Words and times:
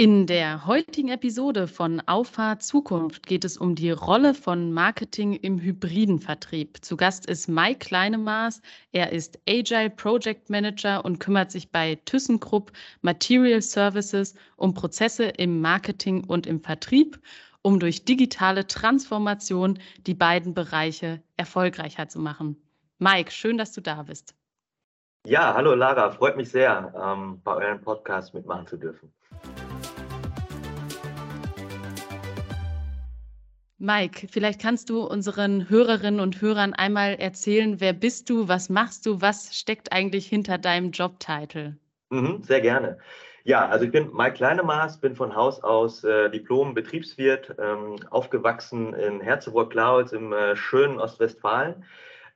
In 0.00 0.28
der 0.28 0.64
heutigen 0.64 1.08
Episode 1.08 1.66
von 1.66 2.00
Auffahrt 2.06 2.62
Zukunft 2.62 3.26
geht 3.26 3.44
es 3.44 3.58
um 3.58 3.74
die 3.74 3.90
Rolle 3.90 4.32
von 4.32 4.72
Marketing 4.72 5.32
im 5.32 5.58
hybriden 5.58 6.20
Vertrieb. 6.20 6.84
Zu 6.84 6.96
Gast 6.96 7.26
ist 7.26 7.48
Mike 7.48 7.80
Kleinemaß. 7.80 8.62
Er 8.92 9.10
ist 9.10 9.40
Agile 9.48 9.90
Project 9.90 10.50
Manager 10.50 11.04
und 11.04 11.18
kümmert 11.18 11.50
sich 11.50 11.72
bei 11.72 11.96
ThyssenKrupp 12.04 12.70
Material 13.00 13.60
Services 13.60 14.36
um 14.54 14.72
Prozesse 14.72 15.24
im 15.24 15.60
Marketing 15.60 16.22
und 16.22 16.46
im 16.46 16.60
Vertrieb, 16.60 17.18
um 17.62 17.80
durch 17.80 18.04
digitale 18.04 18.68
Transformation 18.68 19.80
die 20.06 20.14
beiden 20.14 20.54
Bereiche 20.54 21.24
erfolgreicher 21.36 22.06
zu 22.06 22.20
machen. 22.20 22.56
Mike, 23.00 23.32
schön, 23.32 23.58
dass 23.58 23.72
du 23.72 23.80
da 23.80 24.04
bist. 24.04 24.36
Ja, 25.26 25.54
hallo 25.54 25.74
Lara, 25.74 26.12
freut 26.12 26.36
mich 26.36 26.50
sehr, 26.50 26.94
ähm, 26.96 27.40
bei 27.42 27.56
eurem 27.56 27.80
Podcast 27.80 28.32
mitmachen 28.32 28.68
zu 28.68 28.76
dürfen. 28.76 29.12
Mike, 33.80 34.26
vielleicht 34.28 34.60
kannst 34.60 34.90
du 34.90 35.04
unseren 35.04 35.70
Hörerinnen 35.70 36.18
und 36.18 36.40
Hörern 36.40 36.74
einmal 36.74 37.14
erzählen, 37.14 37.80
wer 37.80 37.92
bist 37.92 38.28
du, 38.28 38.48
was 38.48 38.68
machst 38.68 39.06
du, 39.06 39.20
was 39.20 39.56
steckt 39.56 39.92
eigentlich 39.92 40.26
hinter 40.26 40.58
deinem 40.58 40.90
Jobtitel? 40.90 41.76
Mhm, 42.10 42.42
sehr 42.42 42.60
gerne. 42.60 42.98
Ja, 43.44 43.68
also 43.68 43.84
ich 43.84 43.92
bin 43.92 44.12
Mike 44.12 44.32
Kleinemaß, 44.32 44.98
bin 45.00 45.14
von 45.14 45.36
Haus 45.36 45.62
aus 45.62 46.02
äh, 46.02 46.28
Diplom-Betriebswirt, 46.28 47.54
ähm, 47.60 47.96
aufgewachsen 48.10 48.94
in 48.94 49.20
Herzeburg-Klautz 49.20 50.10
im 50.10 50.32
äh, 50.32 50.56
schönen 50.56 50.98
Ostwestfalen. 50.98 51.84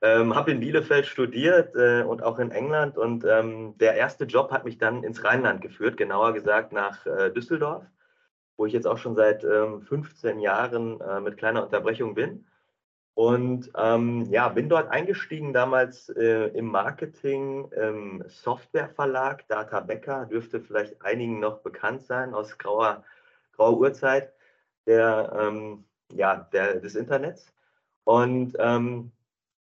Ähm, 0.00 0.36
habe 0.36 0.52
in 0.52 0.60
Bielefeld 0.60 1.06
studiert 1.06 1.74
äh, 1.74 2.04
und 2.04 2.22
auch 2.22 2.38
in 2.38 2.52
England 2.52 2.96
und 2.96 3.24
ähm, 3.24 3.76
der 3.78 3.94
erste 3.94 4.24
Job 4.26 4.52
hat 4.52 4.64
mich 4.64 4.78
dann 4.78 5.02
ins 5.02 5.24
Rheinland 5.24 5.60
geführt, 5.60 5.96
genauer 5.96 6.34
gesagt 6.34 6.72
nach 6.72 7.04
äh, 7.04 7.30
Düsseldorf 7.30 7.84
wo 8.56 8.66
ich 8.66 8.72
jetzt 8.72 8.86
auch 8.86 8.98
schon 8.98 9.16
seit 9.16 9.44
ähm, 9.44 9.82
15 9.82 10.40
Jahren 10.40 11.00
äh, 11.00 11.20
mit 11.20 11.36
kleiner 11.36 11.64
Unterbrechung 11.64 12.14
bin. 12.14 12.46
Und 13.14 13.70
ähm, 13.76 14.26
ja, 14.30 14.48
bin 14.48 14.68
dort 14.70 14.90
eingestiegen 14.90 15.52
damals 15.52 16.08
äh, 16.10 16.46
im 16.56 16.66
Marketing, 16.66 17.70
im 17.72 18.24
Softwareverlag. 18.26 19.46
Data 19.48 19.80
Becker 19.80 20.26
dürfte 20.26 20.60
vielleicht 20.60 21.02
einigen 21.02 21.38
noch 21.38 21.58
bekannt 21.58 22.02
sein 22.02 22.32
aus 22.32 22.56
grauer, 22.56 23.04
grauer 23.52 23.78
Uhrzeit 23.78 24.32
der, 24.86 25.30
ähm, 25.38 25.84
ja, 26.12 26.36
der, 26.52 26.80
des 26.80 26.94
Internets. 26.94 27.52
Und 28.04 28.56
ähm, 28.58 29.12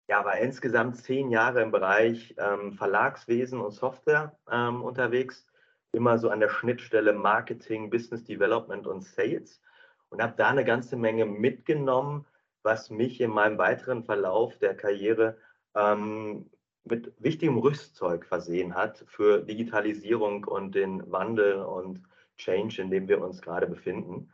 ja, 0.08 0.24
war 0.24 0.38
insgesamt 0.38 0.98
zehn 0.98 1.30
Jahre 1.30 1.62
im 1.62 1.70
Bereich 1.70 2.34
ähm, 2.36 2.72
Verlagswesen 2.72 3.60
und 3.60 3.72
Software 3.72 4.36
ähm, 4.50 4.82
unterwegs 4.82 5.46
immer 5.92 6.18
so 6.18 6.30
an 6.30 6.40
der 6.40 6.48
Schnittstelle 6.48 7.12
Marketing, 7.12 7.90
Business 7.90 8.24
Development 8.24 8.86
und 8.86 9.02
Sales 9.02 9.60
und 10.08 10.22
habe 10.22 10.34
da 10.36 10.48
eine 10.48 10.64
ganze 10.64 10.96
Menge 10.96 11.26
mitgenommen, 11.26 12.26
was 12.62 12.90
mich 12.90 13.20
in 13.20 13.30
meinem 13.30 13.58
weiteren 13.58 14.04
Verlauf 14.04 14.58
der 14.58 14.76
Karriere 14.76 15.36
ähm, 15.74 16.50
mit 16.84 17.12
wichtigem 17.18 17.58
Rüstzeug 17.58 18.24
versehen 18.24 18.74
hat 18.74 19.04
für 19.06 19.40
Digitalisierung 19.40 20.44
und 20.44 20.74
den 20.74 21.10
Wandel 21.10 21.62
und 21.62 22.02
Change, 22.36 22.82
in 22.82 22.90
dem 22.90 23.08
wir 23.08 23.22
uns 23.22 23.42
gerade 23.42 23.66
befinden. 23.66 24.30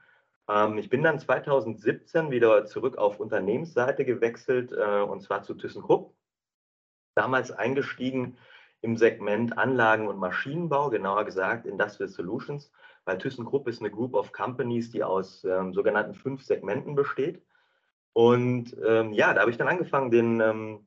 Ähm, 0.48 0.78
ich 0.78 0.88
bin 0.88 1.02
dann 1.02 1.18
2017 1.18 2.30
wieder 2.30 2.64
zurück 2.66 2.98
auf 2.98 3.20
Unternehmensseite 3.20 4.04
gewechselt 4.04 4.72
äh, 4.72 5.00
und 5.00 5.22
zwar 5.22 5.42
zu 5.42 5.54
ThyssenKrupp. 5.54 6.14
Damals 7.14 7.50
eingestiegen 7.50 8.36
im 8.86 8.96
Segment 8.96 9.58
Anlagen- 9.58 10.06
und 10.06 10.18
Maschinenbau, 10.18 10.90
genauer 10.90 11.24
gesagt 11.24 11.66
Industrial 11.66 12.08
Solutions, 12.08 12.70
weil 13.04 13.18
ThyssenKrupp 13.18 13.66
ist 13.66 13.80
eine 13.80 13.90
Group 13.90 14.14
of 14.14 14.32
Companies, 14.32 14.92
die 14.92 15.02
aus 15.02 15.44
ähm, 15.44 15.74
sogenannten 15.74 16.14
fünf 16.14 16.44
Segmenten 16.44 16.94
besteht. 16.94 17.42
Und 18.12 18.76
ähm, 18.86 19.12
ja, 19.12 19.34
da 19.34 19.40
habe 19.40 19.50
ich 19.50 19.56
dann 19.56 19.68
angefangen, 19.68 20.10
den 20.12 20.40
ähm, 20.40 20.86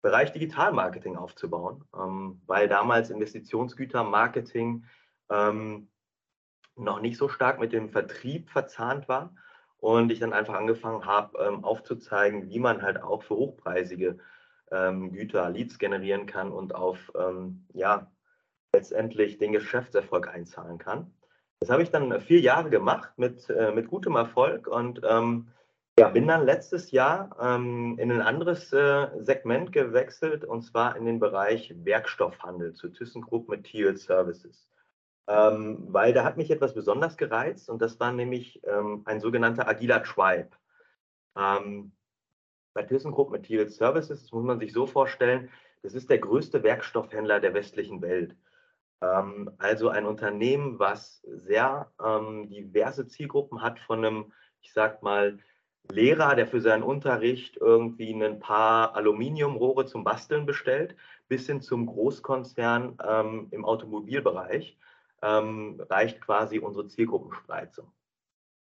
Bereich 0.00 0.32
Digitalmarketing 0.32 1.16
aufzubauen, 1.16 1.84
ähm, 1.94 2.40
weil 2.46 2.68
damals 2.68 3.10
Investitionsgütermarketing 3.10 4.84
ähm, 5.30 5.88
noch 6.76 7.00
nicht 7.00 7.16
so 7.18 7.28
stark 7.28 7.58
mit 7.58 7.72
dem 7.72 7.88
Vertrieb 7.88 8.48
verzahnt 8.48 9.08
war 9.08 9.34
und 9.78 10.12
ich 10.12 10.20
dann 10.20 10.32
einfach 10.32 10.54
angefangen 10.54 11.04
habe, 11.04 11.36
ähm, 11.38 11.64
aufzuzeigen, 11.64 12.48
wie 12.48 12.60
man 12.60 12.82
halt 12.82 13.02
auch 13.02 13.24
für 13.24 13.34
hochpreisige 13.34 14.18
ähm, 14.70 15.12
Güter, 15.12 15.50
Leads 15.50 15.78
generieren 15.78 16.26
kann 16.26 16.52
und 16.52 16.74
auf 16.74 17.12
ähm, 17.18 17.66
ja, 17.72 18.10
letztendlich 18.72 19.38
den 19.38 19.52
Geschäftserfolg 19.52 20.28
einzahlen 20.28 20.78
kann. 20.78 21.12
Das 21.60 21.70
habe 21.70 21.82
ich 21.82 21.90
dann 21.90 22.20
vier 22.20 22.40
Jahre 22.40 22.70
gemacht 22.70 23.12
mit, 23.16 23.48
äh, 23.48 23.72
mit 23.72 23.88
gutem 23.88 24.16
Erfolg 24.16 24.66
und 24.66 25.00
ähm, 25.08 25.48
ja, 25.98 26.08
bin 26.08 26.26
dann 26.26 26.44
letztes 26.44 26.90
Jahr 26.90 27.36
ähm, 27.40 27.96
in 27.98 28.10
ein 28.10 28.20
anderes 28.20 28.72
äh, 28.72 29.08
Segment 29.20 29.72
gewechselt 29.72 30.44
und 30.44 30.62
zwar 30.62 30.96
in 30.96 31.04
den 31.04 31.20
Bereich 31.20 31.72
Werkstoffhandel 31.84 32.74
zu 32.74 32.88
ThyssenKrupp 32.88 33.48
Material 33.48 33.96
Services. 33.96 34.68
Ähm, 35.26 35.86
weil 35.88 36.12
da 36.12 36.24
hat 36.24 36.36
mich 36.36 36.50
etwas 36.50 36.74
besonders 36.74 37.16
gereizt 37.16 37.70
und 37.70 37.80
das 37.80 37.98
war 38.00 38.12
nämlich 38.12 38.60
ähm, 38.64 39.02
ein 39.06 39.20
sogenannter 39.20 39.68
agiler 39.68 40.02
Tribe. 40.02 40.50
Bei 42.74 42.82
ThyssenKrupp 42.82 43.30
Material 43.30 43.68
Services, 43.68 44.22
das 44.22 44.32
muss 44.32 44.44
man 44.44 44.58
sich 44.58 44.72
so 44.72 44.86
vorstellen, 44.86 45.48
das 45.82 45.94
ist 45.94 46.10
der 46.10 46.18
größte 46.18 46.62
Werkstoffhändler 46.62 47.40
der 47.40 47.54
westlichen 47.54 48.02
Welt. 48.02 48.36
Ähm, 49.00 49.50
also 49.58 49.88
ein 49.88 50.06
Unternehmen, 50.06 50.78
was 50.78 51.22
sehr 51.22 51.92
ähm, 52.04 52.48
diverse 52.48 53.06
Zielgruppen 53.06 53.62
hat, 53.62 53.78
von 53.80 54.04
einem, 54.04 54.32
ich 54.60 54.72
sag 54.72 55.02
mal, 55.02 55.38
Lehrer, 55.90 56.34
der 56.34 56.46
für 56.46 56.62
seinen 56.62 56.82
Unterricht 56.82 57.58
irgendwie 57.58 58.12
ein 58.12 58.40
paar 58.40 58.96
Aluminiumrohre 58.96 59.84
zum 59.84 60.02
Basteln 60.02 60.46
bestellt, 60.46 60.96
bis 61.28 61.46
hin 61.46 61.60
zum 61.60 61.86
Großkonzern 61.86 62.96
ähm, 63.06 63.48
im 63.50 63.64
Automobilbereich, 63.64 64.78
ähm, 65.22 65.80
reicht 65.90 66.20
quasi 66.22 66.58
unsere 66.58 66.88
Zielgruppenspreizung. 66.88 67.92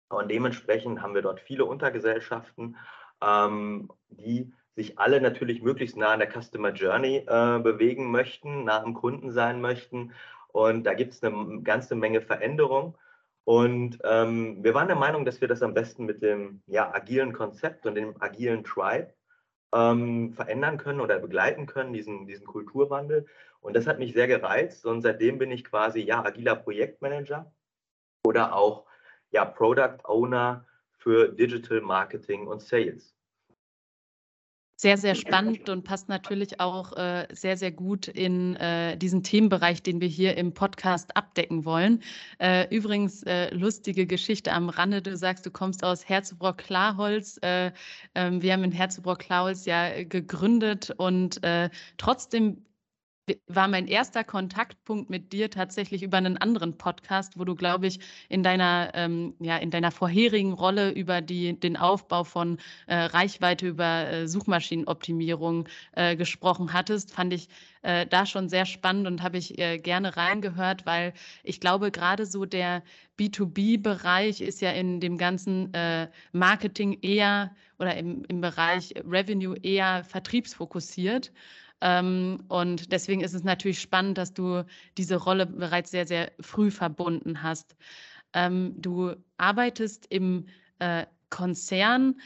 Und 0.10 0.32
dementsprechend 0.32 1.02
haben 1.02 1.14
wir 1.14 1.22
dort 1.22 1.42
viele 1.42 1.66
Untergesellschaften 1.66 2.78
ähm, 3.22 3.92
die 4.10 4.52
sich 4.76 4.98
alle 5.00 5.22
natürlich 5.22 5.62
möglichst 5.62 5.98
nah 5.98 6.14
an 6.14 6.20
der 6.20 6.32
Customer 6.32 6.72
Journey 6.72 7.26
äh, 7.28 7.60
bewegen 7.60 8.10
möchten, 8.10 8.66
nah 8.66 8.82
am 8.82 8.94
Kunden 8.94 9.32
sein 9.32 9.62
möchten. 9.62 10.14
Und 10.48 10.84
da 10.86 10.94
gibt 10.94 11.14
es 11.14 11.24
eine 11.24 11.62
ganze 11.62 11.96
Menge 11.96 12.22
Veränderungen. 12.22 12.96
Und 13.44 14.00
ähm, 14.04 14.64
wir 14.64 14.74
waren 14.74 14.88
der 14.88 14.98
Meinung, 14.98 15.26
dass 15.26 15.42
wir 15.42 15.48
das 15.48 15.62
am 15.64 15.74
besten 15.74 16.06
mit 16.06 16.22
dem 16.22 16.62
ja, 16.68 16.94
agilen 16.94 17.34
Konzept 17.34 17.86
und 17.86 17.96
dem 17.96 18.22
agilen 18.22 18.64
Tribe 18.64 19.14
ähm, 19.74 20.34
verändern 20.34 20.78
können 20.78 21.02
oder 21.02 21.20
begleiten 21.20 21.66
können, 21.66 21.94
diesen, 21.94 22.28
diesen 22.28 22.46
Kulturwandel. 22.46 23.26
Und 23.62 23.76
das 23.76 23.88
hat 23.88 24.00
mich 24.00 24.14
sehr 24.14 24.28
gereizt. 24.28 24.86
Und 24.86 25.02
seitdem 25.02 25.38
bin 25.38 25.52
ich 25.52 25.64
quasi 25.64 26.02
ja 26.02 26.24
agiler 26.24 26.56
Projektmanager 26.56 27.52
oder 28.24 28.56
auch 28.56 28.86
ja 29.32 29.46
Product 29.46 30.00
Owner 30.04 30.66
für 31.02 31.30
Digital 31.30 31.82
Marketing 31.82 32.48
und 32.48 32.62
Sales. 32.62 33.16
Sehr, 34.76 34.98
sehr 34.98 35.14
spannend 35.14 35.70
und 35.70 35.84
passt 35.84 36.10
natürlich 36.10 36.60
auch 36.60 36.98
äh, 36.98 37.28
sehr, 37.32 37.56
sehr 37.56 37.72
gut 37.72 38.08
in 38.08 38.56
äh, 38.56 38.98
diesen 38.98 39.22
Themenbereich, 39.22 39.84
den 39.84 40.02
wir 40.02 40.08
hier 40.08 40.36
im 40.38 40.56
Podcast 40.56 41.16
abdecken 41.16 41.66
wollen. 41.66 42.02
Äh, 42.40 42.68
übrigens, 42.76 43.22
äh, 43.24 43.54
lustige 43.54 44.08
Geschichte 44.08 44.52
am 44.52 44.70
Rande. 44.70 45.04
Du 45.04 45.16
sagst, 45.16 45.46
du 45.46 45.52
kommst 45.52 45.84
aus 45.84 46.10
Herzebrock-Klarholz. 46.10 47.38
Äh, 47.44 47.74
ähm, 48.16 48.42
wir 48.42 48.54
haben 48.54 48.64
in 48.64 48.72
Herzebrock-Klarholz 48.72 49.66
ja 49.66 50.04
gegründet 50.04 50.92
und 50.98 51.44
äh, 51.44 51.70
trotzdem 51.98 52.66
war 53.48 53.68
mein 53.68 53.88
erster 53.88 54.24
Kontaktpunkt 54.24 55.10
mit 55.10 55.32
dir 55.32 55.50
tatsächlich 55.50 56.04
über 56.04 56.18
einen 56.18 56.38
anderen 56.38 56.78
Podcast, 56.78 57.38
wo 57.38 57.46
du, 57.46 57.56
glaube 57.56 57.88
ich, 57.88 58.00
in 58.30 58.44
deiner, 58.44 58.92
ähm, 58.94 59.36
ja, 59.40 59.58
in 59.58 59.72
deiner 59.72 59.92
vorherigen 59.92 60.54
Rolle 60.54 60.92
über 60.92 61.22
die, 61.22 61.60
den 61.60 61.78
Aufbau 61.78 62.24
von 62.24 62.58
äh, 62.88 62.96
Reichweite 62.96 63.68
über 63.68 64.08
äh, 64.08 64.28
Suchmaschinenoptimierung 64.28 65.68
äh, 65.94 66.16
gesprochen 66.16 66.74
hattest. 66.74 67.14
Fand 67.14 67.34
ich 67.34 67.48
äh, 67.84 68.08
da 68.08 68.26
schon 68.26 68.50
sehr 68.50 68.66
spannend 68.66 69.08
und 69.08 69.22
habe 69.22 69.38
ich 69.38 69.58
äh, 69.60 69.78
gerne 69.78 70.18
reingehört, 70.18 70.86
weil 70.86 71.14
ich 71.44 71.60
glaube, 71.60 71.92
gerade 71.92 72.26
so 72.26 72.46
der 72.46 72.84
B2B-Bereich 73.20 74.42
ist 74.42 74.62
ja 74.62 74.72
in 74.72 75.00
dem 75.00 75.18
ganzen 75.18 75.74
äh, 75.74 76.10
Marketing 76.32 76.98
eher 77.02 77.56
oder 77.80 77.96
im, 77.96 78.24
im 78.28 78.42
Bereich 78.42 78.94
Revenue 79.06 79.56
eher 79.62 80.04
vertriebsfokussiert. 80.04 81.32
Ähm, 81.82 82.44
und 82.48 82.92
deswegen 82.92 83.22
ist 83.22 83.34
es 83.34 83.44
natürlich 83.44 83.80
spannend, 83.80 84.18
dass 84.18 84.34
du 84.34 84.66
diese 84.98 85.16
Rolle 85.16 85.46
bereits 85.46 85.92
sehr, 85.92 86.08
sehr 86.08 86.32
früh 86.40 86.72
verbunden 86.72 87.44
hast. 87.44 87.76
Ähm, 88.34 88.76
du 88.78 89.16
arbeitest 89.38 90.06
im 90.10 90.46
äh, 90.80 91.06
Konzern 91.30 92.20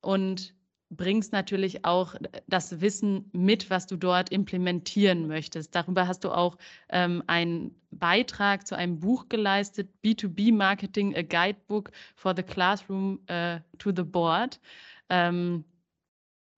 und 0.00 0.54
bringst 0.90 1.32
natürlich 1.32 1.84
auch 1.84 2.14
das 2.46 2.80
Wissen 2.80 3.28
mit, 3.32 3.70
was 3.70 3.86
du 3.86 3.96
dort 3.96 4.30
implementieren 4.30 5.26
möchtest. 5.26 5.74
Darüber 5.74 6.06
hast 6.06 6.24
du 6.24 6.30
auch 6.30 6.56
ähm, 6.90 7.22
einen 7.26 7.74
Beitrag 7.90 8.66
zu 8.66 8.76
einem 8.76 9.00
Buch 9.00 9.28
geleistet, 9.28 9.88
B2B 10.04 10.54
Marketing, 10.54 11.16
a 11.16 11.22
Guidebook 11.22 11.90
for 12.14 12.34
the 12.36 12.42
Classroom 12.42 13.18
uh, 13.30 13.58
to 13.78 13.90
the 13.94 14.02
Board. 14.04 14.60
Ähm, 15.08 15.64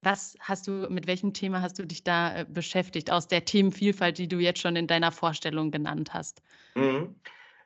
was 0.03 0.37
hast 0.41 0.67
du, 0.69 0.87
mit 0.89 1.07
welchem 1.07 1.33
Thema 1.33 1.63
hast 1.63 1.79
du 1.79 1.85
dich 1.85 2.05
da 2.05 2.41
äh, 2.41 2.47
beschäftigt, 2.49 3.11
aus 3.11 3.29
der 3.29 3.45
Themenvielfalt, 3.45 4.19
die 4.19 4.29
du 4.29 4.39
jetzt 4.39 4.61
schon 4.61 4.77
in 4.77 4.87
deiner 4.87 5.13
Vorstellung 5.13 5.71
genannt 5.71 6.15
hast? 6.15 6.43
Mhm. 6.75 7.17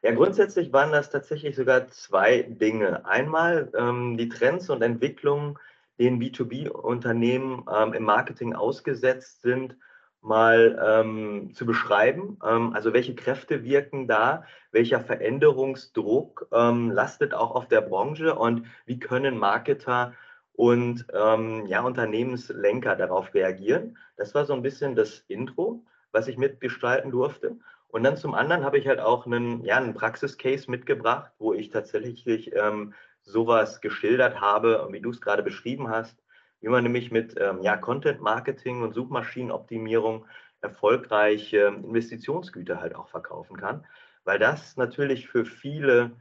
Ja, 0.02 0.12
grundsätzlich 0.12 0.72
waren 0.72 0.90
das 0.90 1.10
tatsächlich 1.10 1.54
sogar 1.54 1.88
zwei 1.88 2.42
Dinge. 2.42 3.06
Einmal 3.06 3.70
ähm, 3.78 4.16
die 4.16 4.28
Trends 4.28 4.68
und 4.68 4.82
Entwicklungen, 4.82 5.58
denen 5.98 6.20
B2B-Unternehmen 6.20 7.64
ähm, 7.72 7.92
im 7.92 8.02
Marketing 8.02 8.54
ausgesetzt 8.54 9.42
sind, 9.42 9.76
mal 10.20 10.80
ähm, 10.84 11.52
zu 11.54 11.66
beschreiben. 11.66 12.38
Ähm, 12.44 12.72
also 12.74 12.92
welche 12.92 13.14
Kräfte 13.14 13.62
wirken 13.62 14.08
da, 14.08 14.44
welcher 14.72 15.00
Veränderungsdruck 15.00 16.48
ähm, 16.52 16.90
lastet 16.90 17.34
auch 17.34 17.54
auf 17.54 17.68
der 17.68 17.82
Branche 17.82 18.34
und 18.34 18.66
wie 18.86 18.98
können 18.98 19.38
Marketer 19.38 20.14
und 20.54 21.06
ähm, 21.12 21.66
ja, 21.66 21.82
Unternehmenslenker 21.82 22.96
darauf 22.96 23.32
reagieren. 23.34 23.96
Das 24.16 24.34
war 24.34 24.44
so 24.44 24.52
ein 24.52 24.62
bisschen 24.62 24.94
das 24.94 25.24
Intro, 25.28 25.84
was 26.12 26.28
ich 26.28 26.36
mitgestalten 26.36 27.10
durfte. 27.10 27.56
Und 27.88 28.04
dann 28.04 28.16
zum 28.16 28.34
anderen 28.34 28.64
habe 28.64 28.78
ich 28.78 28.86
halt 28.86 29.00
auch 29.00 29.26
einen, 29.26 29.64
ja, 29.64 29.76
einen 29.76 29.94
Praxiscase 29.94 30.70
mitgebracht, 30.70 31.32
wo 31.38 31.52
ich 31.52 31.70
tatsächlich 31.70 32.54
ähm, 32.54 32.94
sowas 33.22 33.80
geschildert 33.80 34.40
habe, 34.40 34.88
wie 34.90 35.00
du 35.00 35.10
es 35.10 35.20
gerade 35.20 35.42
beschrieben 35.42 35.88
hast, 35.88 36.16
wie 36.60 36.68
man 36.68 36.82
nämlich 36.84 37.10
mit 37.10 37.34
ähm, 37.38 37.60
ja, 37.62 37.76
Content 37.76 38.20
Marketing 38.20 38.82
und 38.82 38.94
Suchmaschinenoptimierung 38.94 40.26
erfolgreich 40.60 41.52
ähm, 41.52 41.84
Investitionsgüter 41.84 42.80
halt 42.80 42.94
auch 42.94 43.08
verkaufen 43.08 43.56
kann, 43.56 43.84
weil 44.24 44.38
das 44.38 44.76
natürlich 44.76 45.28
für 45.28 45.44
viele 45.44 46.12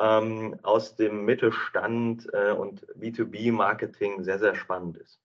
ähm, 0.00 0.56
aus 0.62 0.96
dem 0.96 1.24
Mittelstand 1.24 2.28
äh, 2.32 2.52
und 2.52 2.86
B2B-Marketing 2.94 4.22
sehr, 4.24 4.38
sehr 4.38 4.54
spannend 4.54 4.96
ist. 4.98 5.20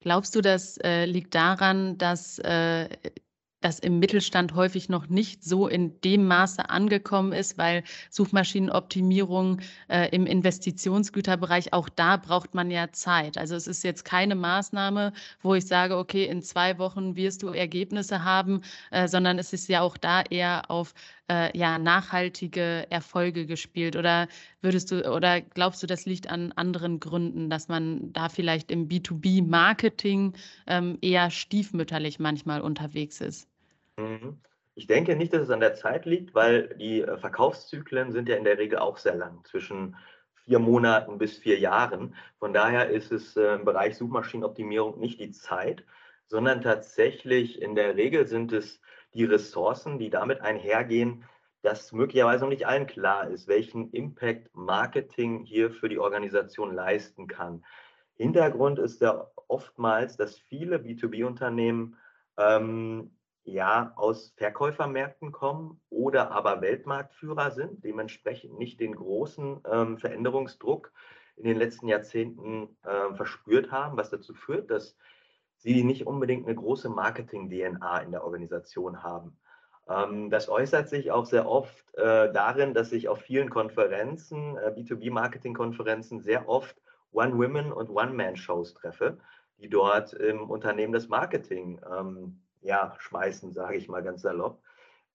Glaubst 0.00 0.34
du, 0.36 0.42
das 0.42 0.76
äh, 0.78 1.06
liegt 1.06 1.34
daran, 1.34 1.96
dass 1.96 2.38
äh, 2.40 2.88
das 3.64 3.78
im 3.78 3.98
Mittelstand 3.98 4.54
häufig 4.54 4.90
noch 4.90 5.08
nicht 5.08 5.42
so 5.42 5.66
in 5.68 5.98
dem 6.02 6.26
Maße 6.26 6.68
angekommen 6.68 7.32
ist, 7.32 7.56
weil 7.56 7.82
Suchmaschinenoptimierung 8.10 9.60
äh, 9.88 10.10
im 10.10 10.26
Investitionsgüterbereich, 10.26 11.72
auch 11.72 11.88
da 11.88 12.18
braucht 12.18 12.54
man 12.54 12.70
ja 12.70 12.92
Zeit. 12.92 13.38
Also 13.38 13.56
es 13.56 13.66
ist 13.66 13.82
jetzt 13.82 14.04
keine 14.04 14.34
Maßnahme, 14.34 15.14
wo 15.40 15.54
ich 15.54 15.66
sage, 15.66 15.96
okay, 15.96 16.26
in 16.26 16.42
zwei 16.42 16.78
Wochen 16.78 17.16
wirst 17.16 17.42
du 17.42 17.48
Ergebnisse 17.48 18.22
haben, 18.22 18.60
äh, 18.90 19.08
sondern 19.08 19.38
es 19.38 19.54
ist 19.54 19.66
ja 19.68 19.80
auch 19.80 19.96
da 19.96 20.20
eher 20.20 20.70
auf 20.70 20.92
äh, 21.30 21.56
ja, 21.56 21.78
nachhaltige 21.78 22.86
Erfolge 22.90 23.46
gespielt. 23.46 23.96
Oder 23.96 24.28
würdest 24.60 24.90
du 24.90 25.10
oder 25.10 25.40
glaubst 25.40 25.82
du, 25.82 25.86
das 25.86 26.06
liegt 26.06 26.30
an 26.30 26.52
anderen 26.52 27.00
Gründen, 27.00 27.50
dass 27.50 27.68
man 27.68 28.12
da 28.12 28.28
vielleicht 28.28 28.70
im 28.70 28.88
B2B-Marketing 28.88 30.34
ähm, 30.66 30.98
eher 31.00 31.30
stiefmütterlich 31.30 32.18
manchmal 32.18 32.60
unterwegs 32.60 33.20
ist? 33.20 33.48
Mhm. 33.96 34.38
Ich 34.76 34.86
denke 34.88 35.14
nicht, 35.14 35.32
dass 35.32 35.42
es 35.42 35.50
an 35.50 35.60
der 35.60 35.74
Zeit 35.74 36.04
liegt, 36.04 36.34
weil 36.34 36.74
die 36.76 37.02
äh, 37.02 37.16
Verkaufszyklen 37.16 38.12
sind 38.12 38.28
ja 38.28 38.36
in 38.36 38.44
der 38.44 38.58
Regel 38.58 38.78
auch 38.78 38.98
sehr 38.98 39.14
lang, 39.14 39.44
zwischen 39.44 39.96
vier 40.44 40.58
Monaten 40.58 41.16
bis 41.18 41.38
vier 41.38 41.58
Jahren. 41.58 42.14
Von 42.38 42.52
daher 42.52 42.90
ist 42.90 43.12
es 43.12 43.36
äh, 43.36 43.54
im 43.54 43.64
Bereich 43.64 43.96
Suchmaschinenoptimierung 43.96 44.98
nicht 44.98 45.20
die 45.20 45.30
Zeit, 45.30 45.84
sondern 46.26 46.60
tatsächlich 46.60 47.62
in 47.62 47.74
der 47.74 47.96
Regel 47.96 48.26
sind 48.26 48.52
es 48.52 48.80
die 49.14 49.24
Ressourcen, 49.24 49.98
die 49.98 50.10
damit 50.10 50.40
einhergehen, 50.40 51.24
dass 51.62 51.92
möglicherweise 51.92 52.44
noch 52.44 52.50
nicht 52.50 52.66
allen 52.66 52.86
klar 52.86 53.28
ist, 53.28 53.48
welchen 53.48 53.90
Impact 53.92 54.54
Marketing 54.54 55.44
hier 55.44 55.70
für 55.70 55.88
die 55.88 55.98
Organisation 55.98 56.74
leisten 56.74 57.26
kann. 57.26 57.64
Hintergrund 58.16 58.78
ist 58.78 59.00
ja 59.00 59.30
oftmals, 59.48 60.16
dass 60.16 60.38
viele 60.38 60.76
B2B-Unternehmen 60.76 61.96
ähm, 62.36 63.16
ja 63.44 63.92
aus 63.96 64.34
Verkäufermärkten 64.36 65.32
kommen 65.32 65.80
oder 65.90 66.30
aber 66.32 66.60
Weltmarktführer 66.60 67.50
sind, 67.50 67.84
dementsprechend 67.84 68.58
nicht 68.58 68.80
den 68.80 68.94
großen 68.94 69.60
ähm, 69.70 69.98
Veränderungsdruck 69.98 70.92
in 71.36 71.44
den 71.44 71.56
letzten 71.56 71.88
Jahrzehnten 71.88 72.76
äh, 72.84 73.14
verspürt 73.14 73.70
haben, 73.70 73.96
was 73.96 74.10
dazu 74.10 74.34
führt, 74.34 74.70
dass 74.70 74.96
sie 75.64 75.82
nicht 75.82 76.06
unbedingt 76.06 76.46
eine 76.46 76.54
große 76.54 76.90
Marketing-DNA 76.90 78.00
in 78.00 78.12
der 78.12 78.22
Organisation 78.22 79.02
haben. 79.02 79.36
Ähm, 79.88 80.30
das 80.30 80.48
äußert 80.48 80.88
sich 80.88 81.10
auch 81.10 81.24
sehr 81.24 81.48
oft 81.48 81.94
äh, 81.94 82.30
darin, 82.32 82.74
dass 82.74 82.92
ich 82.92 83.08
auf 83.08 83.22
vielen 83.22 83.48
Konferenzen, 83.48 84.58
äh, 84.58 84.72
B2B-Marketing-Konferenzen, 84.76 86.20
sehr 86.20 86.48
oft 86.48 86.76
One-Women- 87.12 87.72
und 87.72 87.88
One-Man-Shows 87.88 88.74
treffe, 88.74 89.18
die 89.58 89.70
dort 89.70 90.12
im 90.12 90.50
Unternehmen 90.50 90.92
das 90.92 91.08
Marketing 91.08 91.80
ähm, 91.90 92.42
ja, 92.60 92.94
schmeißen, 92.98 93.52
sage 93.52 93.76
ich 93.76 93.88
mal 93.88 94.02
ganz 94.02 94.20
salopp. 94.20 94.60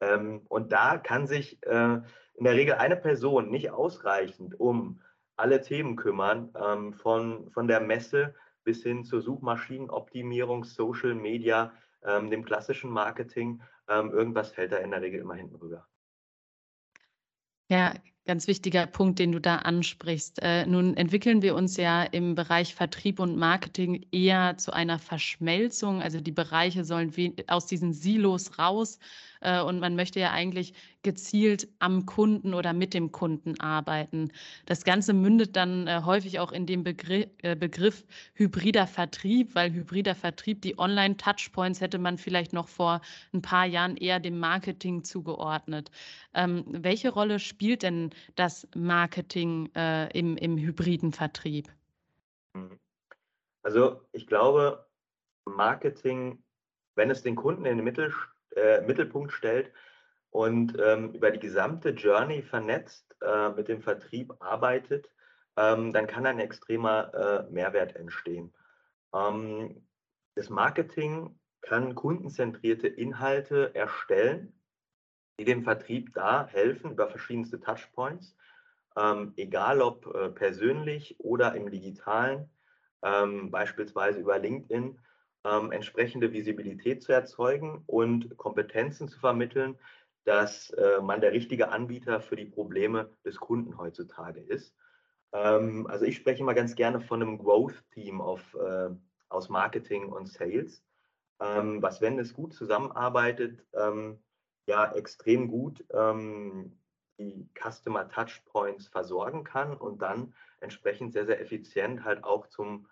Ähm, 0.02 0.42
und 0.50 0.72
da 0.72 0.98
kann 0.98 1.28
sich 1.28 1.64
äh, 1.68 2.00
in 2.34 2.44
der 2.44 2.54
Regel 2.56 2.76
eine 2.76 2.96
Person 2.96 3.52
nicht 3.52 3.70
ausreichend 3.70 4.60
um 4.60 5.02
alle 5.36 5.62
Themen 5.62 5.96
kümmern, 5.96 6.52
von, 6.98 7.50
von 7.52 7.68
der 7.70 7.80
Messe 7.80 8.36
bis 8.64 8.84
hin 8.84 9.04
zur 9.04 9.22
Suchmaschinenoptimierung, 9.22 10.64
Social 10.64 11.16
Media, 11.16 11.74
ähm, 12.04 12.30
dem 12.30 12.46
klassischen 12.46 12.92
Marketing. 12.92 13.62
Ähm, 13.88 14.12
irgendwas 14.12 14.52
fällt 14.52 14.72
da 14.72 14.78
in 14.78 14.92
der 14.92 15.02
Regel 15.02 15.22
immer 15.22 15.36
hinten 15.36 15.56
rüber. 15.56 15.88
Ja, 17.70 17.94
ganz 18.26 18.48
wichtiger 18.48 18.86
Punkt, 18.86 19.20
den 19.20 19.32
du 19.32 19.40
da 19.40 19.58
ansprichst. 19.58 20.40
Äh, 20.42 20.66
nun 20.66 20.96
entwickeln 20.96 21.42
wir 21.42 21.56
uns 21.56 21.78
ja 21.78 22.04
im 22.04 22.36
Bereich 22.36 22.76
Vertrieb 22.76 23.20
und 23.20 23.38
Marketing 23.38 24.06
eher 24.12 24.58
zu 24.58 24.72
einer 24.72 25.00
Verschmelzung. 25.00 26.02
Also 26.02 26.22
die 26.22 26.32
Bereiche 26.32 26.84
sollen 26.84 27.12
aus 27.48 27.66
diesen 27.66 27.94
Silos 27.94 28.60
raus 28.60 29.00
äh, 29.42 29.62
und 29.62 29.80
man 29.80 29.96
möchte 29.96 30.20
ja 30.20 30.32
eigentlich 30.32 30.74
gezielt 31.02 31.68
am 31.80 32.06
Kunden 32.06 32.54
oder 32.54 32.74
mit 32.74 32.94
dem 32.94 33.12
Kunden 33.12 33.60
arbeiten. 33.60 34.32
Das 34.66 34.84
Ganze 34.84 35.14
mündet 35.14 35.56
dann 35.56 35.88
äh, 35.88 36.02
häufig 36.04 36.40
auch 36.40 36.52
in 36.52 36.66
dem 36.66 36.84
Begriff, 36.84 37.28
äh, 37.42 37.56
Begriff 37.56 38.06
hybrider 38.34 38.86
Vertrieb, 38.86 39.56
weil 39.56 39.72
hybrider 39.72 40.16
Vertrieb, 40.16 40.62
die 40.62 40.78
Online-Touchpoints 40.78 41.80
hätte 41.80 42.00
man 42.00 42.18
vielleicht 42.18 42.52
noch 42.52 42.68
vor 42.68 43.02
ein 43.34 43.42
paar 43.42 43.66
Jahren 43.66 43.96
eher 43.96 44.20
dem 44.20 44.40
Marketing 44.40 45.04
zugeordnet. 45.04 45.90
Ähm, 46.34 46.66
welche 46.68 47.10
Rolle 47.10 47.40
spielt 47.40 47.84
denn 47.84 48.09
das 48.36 48.68
Marketing 48.76 49.70
äh, 49.76 50.10
im, 50.18 50.38
im 50.38 50.58
hybriden 50.58 51.12
Vertrieb? 51.12 51.70
Mhm. 52.54 52.80
Also 53.64 54.02
ich 54.12 54.28
glaube, 54.28 54.86
Marketing, 55.46 56.44
wenn 56.96 57.10
es 57.10 57.22
den 57.22 57.36
Kunden 57.36 57.66
in 57.66 57.78
den 57.78 57.84
Mittel, 57.84 58.14
äh, 58.56 58.82
Mittelpunkt 58.82 59.34
stellt, 59.34 59.72
und 60.32 60.78
ähm, 60.80 61.14
über 61.14 61.32
die 61.32 61.40
gesamte 61.40 61.90
Journey 61.90 62.42
vernetzt 62.42 63.16
äh, 63.22 63.50
mit 63.50 63.68
dem 63.68 63.82
Vertrieb 63.82 64.34
arbeitet, 64.40 65.10
ähm, 65.58 65.92
dann 65.92 66.08
kann 66.08 66.26
ein 66.26 66.40
extremer 66.40 67.14
äh, 67.50 67.52
Mehrwert 67.52 67.96
entstehen. 67.96 68.54
Ähm, 69.14 69.88
das 70.36 70.50
Marketing 70.50 71.40
kann 71.62 71.96
kundenzentrierte 71.96 72.88
Inhalte 72.88 73.74
erstellen, 73.76 74.54
die 75.40 75.46
dem 75.46 75.64
Vertrieb 75.64 76.14
da 76.14 76.48
helfen 76.48 76.92
über 76.92 77.08
verschiedenste 77.08 77.60
Touchpoints, 77.60 78.36
ähm, 78.98 79.34
egal 79.38 79.82
ob 79.82 80.14
äh, 80.14 80.30
persönlich 80.30 81.16
oder 81.20 81.56
im 81.56 81.72
digitalen, 81.72 82.50
ähm, 83.02 83.50
beispielsweise 83.50 84.20
über 84.20 84.38
LinkedIn, 84.38 85.00
ähm, 85.46 85.72
entsprechende 85.72 86.34
Visibilität 86.34 87.02
zu 87.02 87.14
erzeugen 87.14 87.84
und 87.88 88.38
Kompetenzen 88.38 89.08
zu 89.08 89.20
vermitteln, 89.20 89.78
dass 90.26 90.70
äh, 90.72 91.00
man 91.02 91.22
der 91.22 91.32
richtige 91.32 91.70
Anbieter 91.70 92.20
für 92.20 92.36
die 92.36 92.46
Probleme 92.46 93.10
des 93.24 93.40
Kunden 93.40 93.78
heutzutage 93.78 94.42
ist. 94.42 94.76
Ähm, 95.32 95.88
also 95.88 96.06
ich 96.06 96.18
spreche 96.18 96.42
immer 96.42 96.54
ganz 96.54 96.76
gerne 96.76 97.00
von 97.00 97.22
einem 97.22 97.38
Growth-Team 97.38 98.22
äh, 98.22 98.90
aus 99.30 99.50
Marketing 99.50 100.10
und 100.10 100.28
Sales, 100.28 100.84
ähm, 101.40 101.82
was, 101.82 102.02
wenn 102.02 102.20
es 102.20 102.34
gut 102.34 102.54
zusammenarbeitet, 102.54 103.66
ähm, 103.74 104.20
ja 104.70 104.94
extrem 104.94 105.50
gut 105.50 105.84
ähm, 105.92 106.78
die 107.18 107.50
Customer 107.62 108.08
Touchpoints 108.08 108.88
versorgen 108.88 109.44
kann 109.44 109.76
und 109.76 110.02
dann 110.02 110.34
entsprechend 110.62 111.12
sehr, 111.12 111.26
sehr 111.26 111.42
effizient 111.42 112.06
halt 112.06 112.24
auch 112.24 112.48
zum 112.48 112.88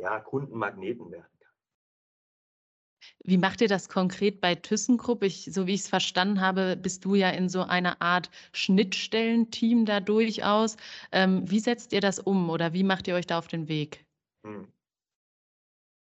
ja, 0.00 0.20
Kundenmagneten 0.20 1.10
werden. 1.10 1.26
Wie 3.22 3.38
macht 3.38 3.60
ihr 3.60 3.68
das 3.68 3.88
konkret 3.88 4.40
bei 4.40 4.54
ThyssenKrupp? 4.54 5.22
Ich, 5.24 5.50
so 5.52 5.66
wie 5.66 5.74
ich 5.74 5.82
es 5.82 5.88
verstanden 5.88 6.40
habe, 6.40 6.76
bist 6.76 7.04
du 7.04 7.14
ja 7.14 7.30
in 7.30 7.48
so 7.48 7.62
einer 7.62 8.00
Art 8.00 8.30
Schnittstellenteam 8.52 9.84
da 9.84 10.00
durchaus. 10.00 10.76
Ähm, 11.12 11.50
wie 11.50 11.60
setzt 11.60 11.92
ihr 11.92 12.00
das 12.00 12.18
um 12.18 12.50
oder 12.50 12.72
wie 12.72 12.82
macht 12.82 13.08
ihr 13.08 13.14
euch 13.14 13.26
da 13.26 13.38
auf 13.38 13.48
den 13.48 13.68
Weg? 13.68 14.04
Hm. 14.44 14.68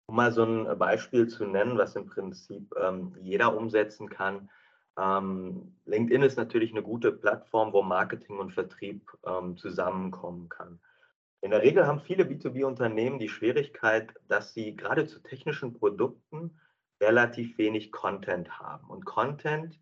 Um 0.07 0.15
mal 0.15 0.31
so 0.31 0.43
ein 0.43 0.77
Beispiel 0.77 1.27
zu 1.27 1.45
nennen, 1.45 1.77
was 1.77 1.95
im 1.95 2.07
Prinzip 2.07 2.73
ähm, 2.77 3.15
jeder 3.21 3.55
umsetzen 3.55 4.09
kann. 4.09 4.49
Ähm, 4.97 5.75
LinkedIn 5.85 6.21
ist 6.21 6.37
natürlich 6.37 6.71
eine 6.71 6.83
gute 6.83 7.11
Plattform, 7.11 7.73
wo 7.73 7.81
Marketing 7.81 8.37
und 8.37 8.51
Vertrieb 8.51 9.09
ähm, 9.25 9.57
zusammenkommen 9.57 10.49
kann. 10.49 10.79
In 11.41 11.51
der 11.51 11.63
Regel 11.63 11.87
haben 11.87 12.01
viele 12.01 12.25
B2B-Unternehmen 12.25 13.17
die 13.17 13.29
Schwierigkeit, 13.29 14.13
dass 14.27 14.53
sie 14.53 14.75
gerade 14.75 15.07
zu 15.07 15.19
technischen 15.23 15.73
Produkten 15.73 16.59
relativ 17.01 17.57
wenig 17.57 17.91
Content 17.91 18.59
haben. 18.59 18.87
Und 18.89 19.05
Content 19.05 19.79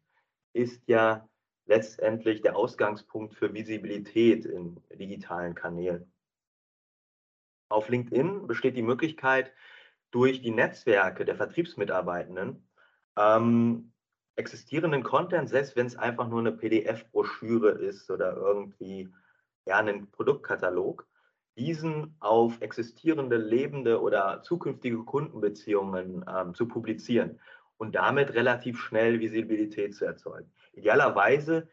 ist 0.53 0.87
ja 0.87 1.27
letztendlich 1.65 2.41
der 2.41 2.55
Ausgangspunkt 2.55 3.35
für 3.35 3.53
Visibilität 3.53 4.45
in 4.45 4.81
digitalen 4.93 5.53
Kanälen. 5.53 6.11
Auf 7.69 7.89
LinkedIn 7.89 8.47
besteht 8.47 8.75
die 8.75 8.81
Möglichkeit, 8.81 9.53
durch 10.11 10.41
die 10.41 10.51
Netzwerke 10.51 11.23
der 11.25 11.35
Vertriebsmitarbeitenden 11.35 12.67
ähm, 13.15 13.91
existierenden 14.36 15.03
Content, 15.03 15.50
selbst 15.50 15.75
wenn 15.75 15.88
es 15.88 15.98
einfach 15.98 16.27
nur 16.27 16.39
eine 16.39 16.51
PDF-Broschüre 16.51 17.69
ist 17.71 18.09
oder 18.09 18.36
irgendwie 18.36 19.09
ja, 19.65 19.77
ein 19.77 20.09
Produktkatalog, 20.12 21.07
diesen 21.57 22.15
auf 22.19 22.62
existierende, 22.62 23.38
lebende 23.38 24.01
oder 24.01 24.41
zukünftige 24.43 25.03
Kundenbeziehungen 25.03 26.25
ähm, 26.27 26.53
zu 26.53 26.67
publizieren 26.67 27.39
und 27.77 27.95
damit 27.95 28.33
relativ 28.33 28.79
schnell 28.79 29.19
Visibilität 29.19 29.95
zu 29.95 30.05
erzeugen. 30.05 30.51
Idealerweise 30.74 31.67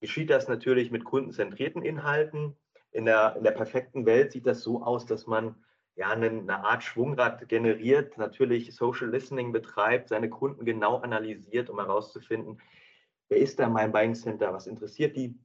geschieht 0.00 0.30
das 0.30 0.48
natürlich 0.48 0.90
mit 0.90 1.04
kundenzentrierten 1.04 1.82
Inhalten. 1.82 2.56
In 2.92 3.06
der, 3.06 3.34
in 3.36 3.42
der 3.42 3.50
perfekten 3.50 4.06
Welt 4.06 4.32
sieht 4.32 4.46
das 4.46 4.62
so 4.62 4.82
aus, 4.82 5.04
dass 5.06 5.26
man 5.26 5.56
ja, 5.96 6.10
eine, 6.10 6.64
Art 6.64 6.82
Schwungrad 6.82 7.48
generiert, 7.48 8.18
natürlich 8.18 8.74
Social 8.74 9.08
Listening 9.08 9.52
betreibt, 9.52 10.08
seine 10.08 10.28
Kunden 10.28 10.64
genau 10.64 10.98
analysiert, 10.98 11.70
um 11.70 11.78
herauszufinden, 11.78 12.60
wer 13.28 13.38
ist 13.38 13.58
da 13.58 13.68
mein 13.68 13.92
Buying 13.92 14.14
Center, 14.14 14.52
was 14.52 14.66
interessiert 14.66 15.16
die, 15.16 15.38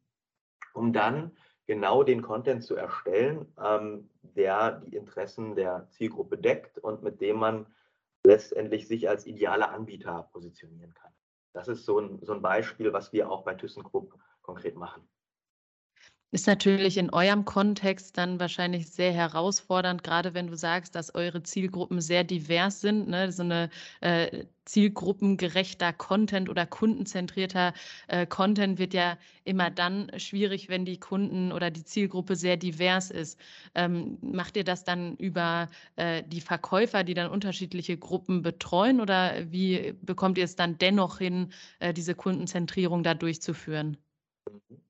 um 0.73 0.91
dann 0.91 1.31
genau 1.67 2.03
den 2.03 2.23
Content 2.23 2.63
zu 2.63 2.75
erstellen, 2.75 3.45
ähm, 3.63 4.09
der 4.23 4.79
die 4.79 4.95
Interessen 4.95 5.55
der 5.55 5.87
Zielgruppe 5.89 6.37
deckt 6.37 6.79
und 6.79 7.03
mit 7.03 7.21
dem 7.21 7.37
man 7.37 7.67
letztendlich 8.25 8.87
sich 8.87 9.07
als 9.07 9.27
idealer 9.27 9.71
Anbieter 9.71 10.29
positionieren 10.33 10.93
kann. 10.95 11.13
Das 11.53 11.67
ist 11.67 11.85
so 11.85 11.99
ein, 11.99 12.19
so 12.23 12.33
ein 12.33 12.41
Beispiel, 12.41 12.91
was 12.91 13.13
wir 13.13 13.29
auch 13.29 13.43
bei 13.43 13.53
ThyssenKrupp 13.53 14.13
konkret 14.41 14.75
machen. 14.75 15.07
Ist 16.31 16.45
natürlich 16.45 16.97
in 16.97 17.09
eurem 17.09 17.43
Kontext 17.43 18.15
dann 18.15 18.39
wahrscheinlich 18.39 18.91
sehr 18.91 19.11
herausfordernd, 19.11 20.03
gerade 20.03 20.35
wenn 20.35 20.45
du 20.45 20.55
sagst, 20.55 20.93
dass 20.93 21.15
eure 21.15 21.41
Zielgruppen 21.41 22.01
sehr 22.01 22.23
divers 22.23 22.81
sind. 22.81 23.07
Ne? 23.07 23.31
So 23.31 23.41
eine 23.41 23.69
äh, 24.01 24.45
zielgruppengerechter 24.65 25.91
Content 25.91 26.47
oder 26.47 26.67
kundenzentrierter 26.67 27.73
äh, 28.07 28.27
Content 28.27 28.77
wird 28.77 28.93
ja 28.93 29.17
immer 29.43 29.71
dann 29.71 30.11
schwierig, 30.17 30.69
wenn 30.69 30.85
die 30.85 30.99
Kunden 30.99 31.51
oder 31.51 31.71
die 31.71 31.83
Zielgruppe 31.83 32.35
sehr 32.35 32.57
divers 32.57 33.09
ist. 33.09 33.39
Ähm, 33.73 34.19
macht 34.21 34.55
ihr 34.55 34.63
das 34.63 34.83
dann 34.83 35.15
über 35.15 35.67
äh, 35.95 36.21
die 36.27 36.41
Verkäufer, 36.41 37.03
die 37.03 37.15
dann 37.15 37.31
unterschiedliche 37.31 37.97
Gruppen 37.97 38.43
betreuen 38.43 39.01
oder 39.01 39.51
wie 39.51 39.93
bekommt 40.03 40.37
ihr 40.37 40.43
es 40.43 40.55
dann 40.55 40.77
dennoch 40.77 41.17
hin, 41.17 41.51
äh, 41.79 41.91
diese 41.91 42.13
Kundenzentrierung 42.13 43.01
da 43.01 43.15
durchzuführen? 43.15 43.97
Mhm. 44.47 44.88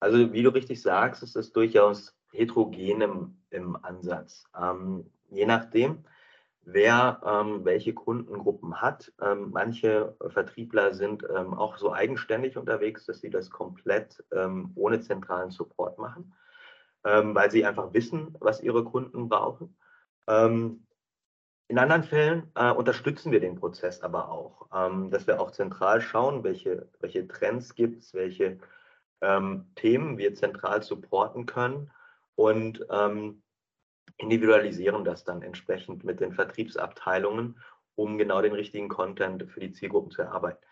Also 0.00 0.32
wie 0.32 0.42
du 0.42 0.50
richtig 0.50 0.80
sagst, 0.80 1.22
ist 1.22 1.36
es 1.36 1.52
durchaus 1.52 2.16
heterogen 2.32 3.02
im, 3.02 3.38
im 3.50 3.76
Ansatz. 3.84 4.44
Ähm, 4.58 5.10
je 5.28 5.46
nachdem, 5.46 6.04
wer 6.62 7.20
ähm, 7.24 7.64
welche 7.64 7.94
Kundengruppen 7.94 8.80
hat. 8.80 9.12
Ähm, 9.20 9.50
manche 9.52 10.16
Vertriebler 10.28 10.94
sind 10.94 11.24
ähm, 11.24 11.54
auch 11.54 11.78
so 11.78 11.92
eigenständig 11.92 12.56
unterwegs, 12.56 13.06
dass 13.06 13.20
sie 13.20 13.30
das 13.30 13.50
komplett 13.50 14.24
ähm, 14.32 14.72
ohne 14.74 15.00
zentralen 15.00 15.50
Support 15.50 15.98
machen, 15.98 16.32
ähm, 17.04 17.34
weil 17.34 17.50
sie 17.50 17.64
einfach 17.64 17.92
wissen, 17.92 18.36
was 18.40 18.62
ihre 18.62 18.84
Kunden 18.84 19.28
brauchen. 19.28 19.76
in 20.26 21.78
anderen 21.78 22.04
Fällen 22.04 22.52
äh, 22.54 22.70
unterstützen 22.70 23.32
wir 23.32 23.40
den 23.40 23.56
Prozess 23.56 24.00
aber 24.02 24.28
auch, 24.28 24.68
dass 25.10 25.26
wir 25.26 25.40
auch 25.40 25.50
zentral 25.50 26.00
schauen, 26.00 26.44
welche, 26.44 26.88
welche 27.00 27.26
Trends 27.26 27.74
gibt 27.74 28.02
es, 28.02 28.14
welche 28.14 28.60
ähm, 29.20 29.66
Themen 29.74 30.18
wir 30.18 30.34
zentral 30.34 30.82
supporten 30.82 31.46
können 31.46 31.90
und 32.34 32.84
ähm, 32.90 33.42
individualisieren 34.16 35.04
das 35.04 35.24
dann 35.24 35.42
entsprechend 35.42 36.04
mit 36.04 36.20
den 36.20 36.32
Vertriebsabteilungen, 36.32 37.58
um 37.94 38.18
genau 38.18 38.40
den 38.42 38.52
richtigen 38.52 38.88
Content 38.88 39.50
für 39.50 39.60
die 39.60 39.72
Zielgruppen 39.72 40.10
zu 40.10 40.22
erarbeiten. 40.22 40.64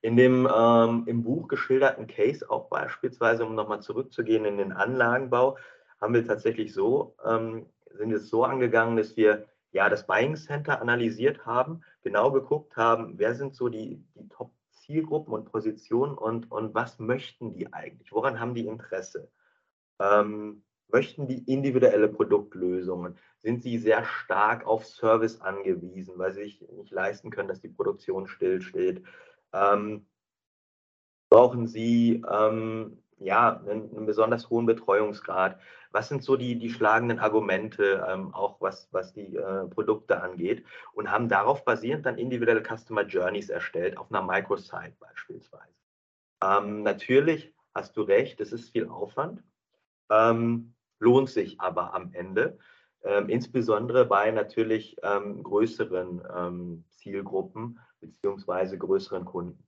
In 0.00 0.16
dem 0.16 0.48
ähm, 0.52 1.04
im 1.06 1.22
Buch 1.22 1.46
geschilderten 1.46 2.08
Case 2.08 2.48
auch 2.50 2.68
beispielsweise, 2.68 3.44
um 3.44 3.54
nochmal 3.54 3.82
zurückzugehen 3.82 4.44
in 4.44 4.58
den 4.58 4.72
Anlagenbau, 4.72 5.56
haben 6.00 6.14
wir 6.14 6.26
tatsächlich 6.26 6.74
so, 6.74 7.14
ähm, 7.24 7.66
sind 7.92 8.12
es 8.12 8.28
so 8.28 8.44
angegangen, 8.44 8.96
dass 8.96 9.16
wir 9.16 9.46
ja 9.70 9.88
das 9.88 10.06
Buying 10.06 10.34
Center 10.36 10.80
analysiert 10.80 11.46
haben, 11.46 11.82
genau 12.02 12.32
geguckt 12.32 12.76
haben, 12.76 13.18
wer 13.18 13.34
sind 13.34 13.54
so 13.54 13.68
die, 13.68 14.04
die 14.16 14.28
Top 14.28 14.50
Zielgruppen 14.92 15.32
und 15.32 15.50
Positionen 15.50 16.16
und, 16.16 16.50
und 16.50 16.74
was 16.74 16.98
möchten 16.98 17.54
die 17.54 17.72
eigentlich? 17.72 18.12
Woran 18.12 18.38
haben 18.38 18.54
die 18.54 18.66
Interesse? 18.66 19.30
Ähm, 19.98 20.64
möchten 20.88 21.26
die 21.26 21.50
individuelle 21.50 22.08
Produktlösungen? 22.08 23.16
Sind 23.38 23.62
sie 23.62 23.78
sehr 23.78 24.04
stark 24.04 24.66
auf 24.66 24.84
Service 24.86 25.40
angewiesen, 25.40 26.18
weil 26.18 26.32
sie 26.32 26.44
sich 26.44 26.60
nicht 26.72 26.92
leisten 26.92 27.30
können, 27.30 27.48
dass 27.48 27.62
die 27.62 27.68
Produktion 27.68 28.26
stillsteht? 28.26 29.02
Ähm, 29.54 30.06
brauchen 31.30 31.66
sie 31.66 32.22
ähm, 32.30 33.01
ja, 33.24 33.60
einen, 33.60 33.94
einen, 33.96 34.06
besonders 34.06 34.50
hohen 34.50 34.66
Betreuungsgrad? 34.66 35.58
Was 35.90 36.08
sind 36.08 36.22
so 36.22 36.36
die, 36.36 36.58
die 36.58 36.70
schlagenden 36.70 37.18
Argumente, 37.18 38.06
ähm, 38.08 38.34
auch 38.34 38.60
was, 38.60 38.88
was 38.92 39.12
die 39.12 39.36
äh, 39.36 39.66
Produkte 39.66 40.22
angeht? 40.22 40.64
Und 40.94 41.10
haben 41.10 41.28
darauf 41.28 41.64
basierend 41.64 42.06
dann 42.06 42.18
individuelle 42.18 42.62
Customer 42.62 43.02
Journeys 43.02 43.48
erstellt, 43.48 43.96
auf 43.96 44.10
einer 44.10 44.22
Microsite 44.22 44.94
beispielsweise. 45.00 45.74
Ähm, 46.42 46.82
natürlich 46.82 47.54
hast 47.74 47.96
du 47.96 48.02
recht, 48.02 48.40
es 48.40 48.52
ist 48.52 48.70
viel 48.70 48.88
Aufwand, 48.88 49.42
ähm, 50.10 50.74
lohnt 50.98 51.30
sich 51.30 51.60
aber 51.60 51.94
am 51.94 52.12
Ende, 52.12 52.58
ähm, 53.04 53.28
insbesondere 53.28 54.04
bei 54.04 54.30
natürlich 54.30 54.96
ähm, 55.02 55.42
größeren 55.42 56.22
ähm, 56.36 56.84
Zielgruppen 56.90 57.78
beziehungsweise 58.00 58.78
größeren 58.78 59.24
Kunden. 59.24 59.64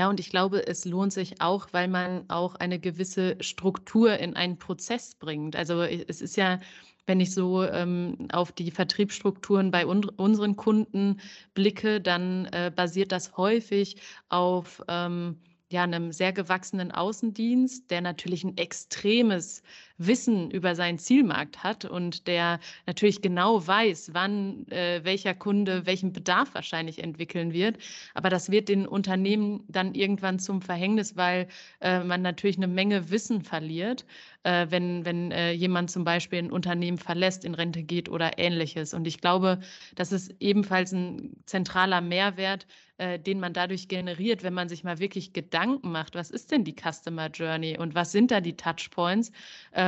Ja, 0.00 0.08
und 0.08 0.18
ich 0.18 0.30
glaube, 0.30 0.66
es 0.66 0.86
lohnt 0.86 1.12
sich 1.12 1.42
auch, 1.42 1.68
weil 1.72 1.86
man 1.86 2.24
auch 2.30 2.54
eine 2.54 2.78
gewisse 2.78 3.36
Struktur 3.40 4.16
in 4.18 4.34
einen 4.34 4.56
Prozess 4.58 5.14
bringt. 5.14 5.56
Also 5.56 5.82
es 5.82 6.22
ist 6.22 6.36
ja, 6.38 6.58
wenn 7.04 7.20
ich 7.20 7.34
so 7.34 7.62
ähm, 7.64 8.16
auf 8.32 8.50
die 8.50 8.70
Vertriebsstrukturen 8.70 9.70
bei 9.70 9.86
un 9.86 10.06
unseren 10.16 10.56
Kunden 10.56 11.20
blicke, 11.52 12.00
dann 12.00 12.46
äh, 12.46 12.72
basiert 12.74 13.12
das 13.12 13.36
häufig 13.36 13.96
auf 14.30 14.82
ähm, 14.88 15.36
ja, 15.70 15.82
einem 15.82 16.12
sehr 16.12 16.32
gewachsenen 16.32 16.92
Außendienst, 16.92 17.90
der 17.90 18.00
natürlich 18.00 18.42
ein 18.42 18.56
extremes 18.56 19.62
Wissen 20.06 20.50
über 20.50 20.74
seinen 20.74 20.98
Zielmarkt 20.98 21.62
hat 21.62 21.84
und 21.84 22.26
der 22.26 22.58
natürlich 22.86 23.20
genau 23.20 23.66
weiß, 23.66 24.10
wann 24.14 24.66
äh, 24.68 25.00
welcher 25.04 25.34
Kunde 25.34 25.84
welchen 25.86 26.12
Bedarf 26.12 26.54
wahrscheinlich 26.54 27.02
entwickeln 27.02 27.52
wird. 27.52 27.78
Aber 28.14 28.30
das 28.30 28.50
wird 28.50 28.68
den 28.68 28.86
Unternehmen 28.86 29.62
dann 29.68 29.94
irgendwann 29.94 30.38
zum 30.38 30.62
Verhängnis, 30.62 31.16
weil 31.16 31.48
äh, 31.80 32.02
man 32.02 32.22
natürlich 32.22 32.56
eine 32.56 32.66
Menge 32.66 33.10
Wissen 33.10 33.42
verliert, 33.42 34.06
äh, 34.44 34.66
wenn, 34.70 35.04
wenn 35.04 35.32
äh, 35.32 35.52
jemand 35.52 35.90
zum 35.90 36.04
Beispiel 36.04 36.38
ein 36.38 36.50
Unternehmen 36.50 36.98
verlässt, 36.98 37.44
in 37.44 37.54
Rente 37.54 37.82
geht 37.82 38.08
oder 38.08 38.38
ähnliches. 38.38 38.94
Und 38.94 39.06
ich 39.06 39.20
glaube, 39.20 39.60
das 39.96 40.12
ist 40.12 40.34
ebenfalls 40.40 40.92
ein 40.92 41.36
zentraler 41.44 42.00
Mehrwert, 42.00 42.66
äh, 43.00 43.18
den 43.18 43.40
man 43.40 43.54
dadurch 43.54 43.88
generiert, 43.88 44.42
wenn 44.42 44.52
man 44.52 44.68
sich 44.68 44.84
mal 44.84 44.98
wirklich 44.98 45.32
Gedanken 45.32 45.90
macht, 45.90 46.14
was 46.14 46.30
ist 46.30 46.50
denn 46.50 46.64
die 46.64 46.74
Customer 46.74 47.28
Journey 47.28 47.78
und 47.78 47.94
was 47.94 48.12
sind 48.12 48.30
da 48.30 48.42
die 48.42 48.56
Touchpoints, 48.56 49.32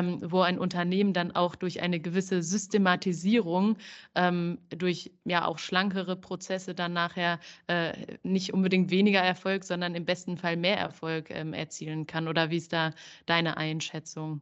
ähm, 0.02 0.18
wo 0.30 0.40
ein 0.40 0.58
Unternehmen 0.58 1.12
dann 1.12 1.32
auch 1.32 1.54
durch 1.54 1.80
eine 1.80 2.00
gewisse 2.00 2.42
Systematisierung, 2.42 3.76
ähm, 4.14 4.58
durch 4.70 5.12
ja 5.24 5.46
auch 5.46 5.58
schlankere 5.58 6.16
Prozesse 6.16 6.74
dann 6.74 6.92
nachher 6.92 7.38
äh, 7.68 7.92
nicht 8.22 8.52
unbedingt 8.52 8.90
weniger 8.90 9.20
Erfolg, 9.20 9.64
sondern 9.64 9.94
im 9.94 10.04
besten 10.04 10.36
Fall 10.36 10.56
mehr 10.56 10.78
Erfolg 10.78 11.30
ähm, 11.30 11.52
erzielen 11.52 12.06
kann. 12.06 12.28
Oder 12.28 12.50
wie 12.50 12.56
ist 12.56 12.72
da 12.72 12.92
deine 13.26 13.56
Einschätzung? 13.56 14.40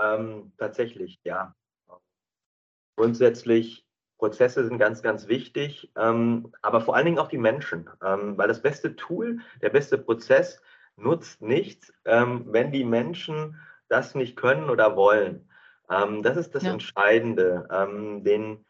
Ähm, 0.00 0.52
tatsächlich, 0.58 1.18
ja. 1.24 1.54
Grundsätzlich 2.96 3.84
Prozesse 4.18 4.64
sind 4.66 4.78
ganz, 4.78 5.02
ganz 5.02 5.28
wichtig, 5.28 5.92
ähm, 5.96 6.52
aber 6.62 6.80
vor 6.80 6.96
allen 6.96 7.06
Dingen 7.06 7.18
auch 7.20 7.28
die 7.28 7.38
Menschen, 7.38 7.88
ähm, 8.04 8.36
weil 8.36 8.48
das 8.48 8.62
beste 8.62 8.96
Tool, 8.96 9.38
der 9.62 9.70
beste 9.70 9.96
Prozess 9.96 10.60
nutzt 10.96 11.40
nichts, 11.40 11.92
ähm, 12.04 12.44
wenn 12.48 12.72
die 12.72 12.84
Menschen 12.84 13.60
das 13.88 14.14
nicht 14.14 14.36
können 14.36 14.70
oder 14.70 14.96
wollen. 14.96 15.48
Ähm, 15.90 16.22
das 16.22 16.36
ist 16.36 16.54
das 16.54 16.64
ja. 16.64 16.72
Entscheidende, 16.72 17.68
ähm, 17.70 18.24
den, 18.24 18.64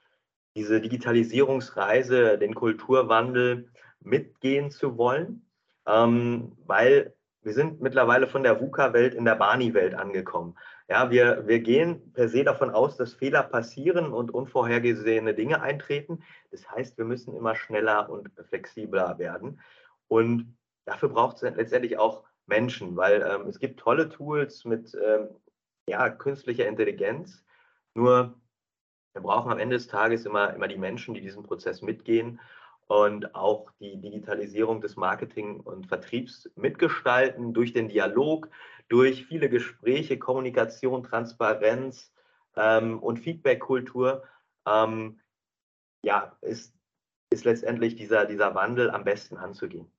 diese 0.54 0.80
Digitalisierungsreise, 0.80 2.38
den 2.38 2.54
Kulturwandel 2.54 3.70
mitgehen 4.00 4.70
zu 4.70 4.96
wollen, 4.96 5.46
ähm, 5.86 6.52
weil 6.66 7.14
wir 7.42 7.52
sind 7.54 7.80
mittlerweile 7.80 8.26
von 8.26 8.42
der 8.42 8.60
VUCA-Welt 8.60 9.14
in 9.14 9.24
der 9.24 9.36
Bani-Welt 9.36 9.94
angekommen. 9.94 10.56
Ja, 10.88 11.10
wir, 11.10 11.46
wir 11.46 11.60
gehen 11.60 12.12
per 12.12 12.28
se 12.28 12.44
davon 12.44 12.70
aus, 12.70 12.96
dass 12.96 13.14
Fehler 13.14 13.42
passieren 13.42 14.12
und 14.12 14.32
unvorhergesehene 14.32 15.34
Dinge 15.34 15.62
eintreten. 15.62 16.22
Das 16.50 16.68
heißt, 16.70 16.98
wir 16.98 17.04
müssen 17.04 17.34
immer 17.34 17.54
schneller 17.54 18.10
und 18.10 18.30
flexibler 18.48 19.18
werden. 19.18 19.60
Und 20.08 20.56
dafür 20.84 21.10
braucht 21.10 21.36
es 21.36 21.42
letztendlich 21.42 21.98
auch 21.98 22.24
Menschen, 22.48 22.96
weil 22.96 23.22
ähm, 23.22 23.48
es 23.48 23.58
gibt 23.58 23.80
tolle 23.80 24.08
Tools 24.08 24.64
mit 24.64 24.94
ähm, 24.94 25.28
ja, 25.88 26.08
künstlicher 26.10 26.66
Intelligenz. 26.66 27.44
Nur 27.94 28.34
wir 29.14 29.22
brauchen 29.22 29.50
am 29.50 29.58
Ende 29.58 29.76
des 29.76 29.88
Tages 29.88 30.26
immer, 30.26 30.54
immer 30.54 30.68
die 30.68 30.76
Menschen, 30.76 31.14
die 31.14 31.20
diesen 31.20 31.42
Prozess 31.42 31.82
mitgehen 31.82 32.40
und 32.86 33.34
auch 33.34 33.70
die 33.80 34.00
Digitalisierung 34.00 34.80
des 34.80 34.96
Marketing 34.96 35.60
und 35.60 35.86
Vertriebs 35.86 36.50
mitgestalten 36.56 37.52
durch 37.52 37.72
den 37.72 37.88
Dialog, 37.88 38.48
durch 38.88 39.26
viele 39.26 39.48
Gespräche, 39.50 40.18
Kommunikation, 40.18 41.02
Transparenz 41.02 42.12
ähm, 42.56 42.98
und 43.02 43.18
Feedback-Kultur. 43.18 44.24
Ähm, 44.66 45.20
ja, 46.02 46.36
ist, 46.40 46.74
ist 47.30 47.44
letztendlich 47.44 47.96
dieser, 47.96 48.24
dieser 48.24 48.54
Wandel 48.54 48.90
am 48.90 49.04
besten 49.04 49.36
anzugehen. 49.36 49.90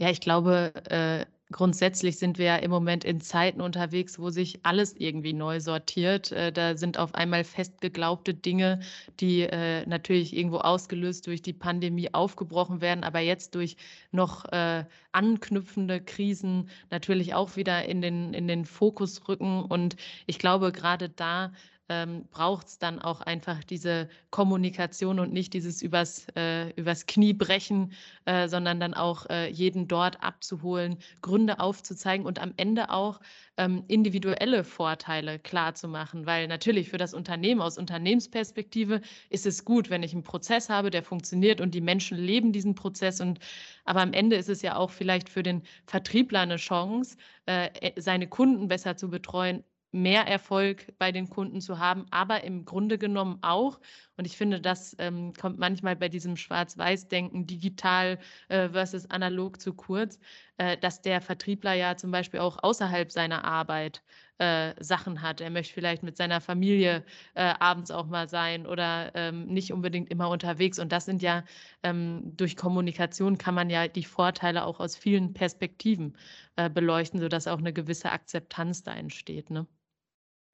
Ja, 0.00 0.08
ich 0.10 0.20
glaube, 0.22 0.72
äh, 0.90 1.26
grundsätzlich 1.52 2.16
sind 2.18 2.38
wir 2.38 2.46
ja 2.46 2.56
im 2.56 2.70
Moment 2.70 3.04
in 3.04 3.20
Zeiten 3.20 3.60
unterwegs, 3.60 4.18
wo 4.18 4.30
sich 4.30 4.64
alles 4.64 4.94
irgendwie 4.96 5.34
neu 5.34 5.60
sortiert. 5.60 6.32
Äh, 6.32 6.52
da 6.52 6.74
sind 6.76 6.96
auf 6.98 7.14
einmal 7.14 7.44
festgeglaubte 7.44 8.32
Dinge, 8.32 8.80
die 9.20 9.42
äh, 9.42 9.84
natürlich 9.86 10.34
irgendwo 10.34 10.56
ausgelöst 10.58 11.26
durch 11.26 11.42
die 11.42 11.52
Pandemie 11.52 12.14
aufgebrochen 12.14 12.80
werden, 12.80 13.04
aber 13.04 13.20
jetzt 13.20 13.54
durch 13.54 13.76
noch 14.10 14.46
äh, 14.52 14.86
anknüpfende 15.12 16.00
Krisen 16.00 16.70
natürlich 16.90 17.34
auch 17.34 17.56
wieder 17.56 17.84
in 17.84 18.00
den, 18.00 18.32
in 18.32 18.48
den 18.48 18.64
Fokus 18.64 19.28
rücken. 19.28 19.62
Und 19.64 19.96
ich 20.26 20.38
glaube, 20.38 20.72
gerade 20.72 21.10
da 21.10 21.52
ähm, 21.90 22.24
braucht 22.30 22.68
es 22.68 22.78
dann 22.78 23.00
auch 23.00 23.20
einfach 23.20 23.64
diese 23.64 24.08
Kommunikation 24.30 25.18
und 25.18 25.32
nicht 25.32 25.52
dieses 25.52 25.82
übers, 25.82 26.26
äh, 26.36 26.70
übers 26.70 27.06
Knie 27.06 27.32
brechen, 27.32 27.92
äh, 28.26 28.48
sondern 28.48 28.78
dann 28.78 28.94
auch 28.94 29.26
äh, 29.28 29.50
jeden 29.50 29.88
dort 29.88 30.22
abzuholen, 30.22 30.98
Gründe 31.20 31.58
aufzuzeigen 31.58 32.26
und 32.26 32.38
am 32.38 32.54
Ende 32.56 32.90
auch 32.90 33.20
ähm, 33.56 33.82
individuelle 33.88 34.62
Vorteile 34.62 35.40
klar 35.40 35.74
zu 35.74 35.88
machen. 35.88 36.26
Weil 36.26 36.46
natürlich 36.46 36.88
für 36.88 36.96
das 36.96 37.12
Unternehmen 37.12 37.60
aus 37.60 37.76
Unternehmensperspektive 37.76 39.00
ist 39.28 39.44
es 39.44 39.64
gut, 39.64 39.90
wenn 39.90 40.04
ich 40.04 40.12
einen 40.12 40.22
Prozess 40.22 40.68
habe, 40.68 40.90
der 40.90 41.02
funktioniert 41.02 41.60
und 41.60 41.74
die 41.74 41.80
Menschen 41.80 42.16
leben 42.16 42.52
diesen 42.52 42.76
Prozess. 42.76 43.20
Und 43.20 43.40
aber 43.84 44.00
am 44.00 44.12
Ende 44.12 44.36
ist 44.36 44.48
es 44.48 44.62
ja 44.62 44.76
auch 44.76 44.90
vielleicht 44.90 45.28
für 45.28 45.42
den 45.42 45.62
Vertriebler 45.86 46.40
eine 46.40 46.56
Chance, 46.56 47.16
äh, 47.46 47.90
seine 47.96 48.28
Kunden 48.28 48.68
besser 48.68 48.96
zu 48.96 49.10
betreuen, 49.10 49.64
mehr 49.92 50.26
Erfolg 50.26 50.86
bei 50.98 51.12
den 51.12 51.28
Kunden 51.28 51.60
zu 51.60 51.78
haben, 51.78 52.06
aber 52.10 52.44
im 52.44 52.64
Grunde 52.64 52.98
genommen 52.98 53.38
auch, 53.42 53.80
und 54.16 54.26
ich 54.26 54.36
finde, 54.36 54.60
das 54.60 54.94
ähm, 54.98 55.32
kommt 55.34 55.58
manchmal 55.58 55.96
bei 55.96 56.08
diesem 56.08 56.36
Schwarz-Weiß-Denken, 56.36 57.46
digital 57.46 58.18
äh, 58.48 58.68
versus 58.68 59.08
analog 59.10 59.60
zu 59.60 59.74
kurz, 59.74 60.18
äh, 60.58 60.76
dass 60.76 61.02
der 61.02 61.20
Vertriebler 61.20 61.74
ja 61.74 61.96
zum 61.96 62.10
Beispiel 62.10 62.40
auch 62.40 62.62
außerhalb 62.62 63.10
seiner 63.10 63.44
Arbeit 63.44 64.02
äh, 64.40 64.74
Sachen 64.82 65.22
hat. 65.22 65.40
Er 65.40 65.50
möchte 65.50 65.74
vielleicht 65.74 66.02
mit 66.02 66.16
seiner 66.16 66.40
Familie 66.40 67.04
äh, 67.34 67.54
abends 67.58 67.90
auch 67.90 68.06
mal 68.06 68.28
sein 68.28 68.66
oder 68.66 69.10
ähm, 69.14 69.46
nicht 69.46 69.72
unbedingt 69.72 70.10
immer 70.10 70.28
unterwegs. 70.30 70.78
Und 70.78 70.92
das 70.92 71.04
sind 71.04 71.22
ja 71.22 71.44
ähm, 71.82 72.36
durch 72.36 72.56
Kommunikation 72.56 73.38
kann 73.38 73.54
man 73.54 73.70
ja 73.70 73.86
die 73.88 74.04
Vorteile 74.04 74.64
auch 74.64 74.80
aus 74.80 74.96
vielen 74.96 75.34
Perspektiven 75.34 76.16
äh, 76.56 76.70
beleuchten, 76.70 77.20
sodass 77.20 77.46
auch 77.46 77.58
eine 77.58 77.72
gewisse 77.72 78.12
Akzeptanz 78.12 78.82
da 78.82 78.94
entsteht. 78.94 79.50
Ne? 79.50 79.66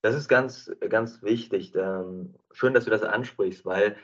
Das 0.06 0.14
ist 0.14 0.28
ganz, 0.28 0.70
ganz 0.88 1.20
wichtig. 1.24 1.74
Ähm, 1.74 2.36
schön, 2.52 2.74
dass 2.74 2.84
du 2.84 2.92
das 2.92 3.02
ansprichst, 3.02 3.66
weil 3.66 3.96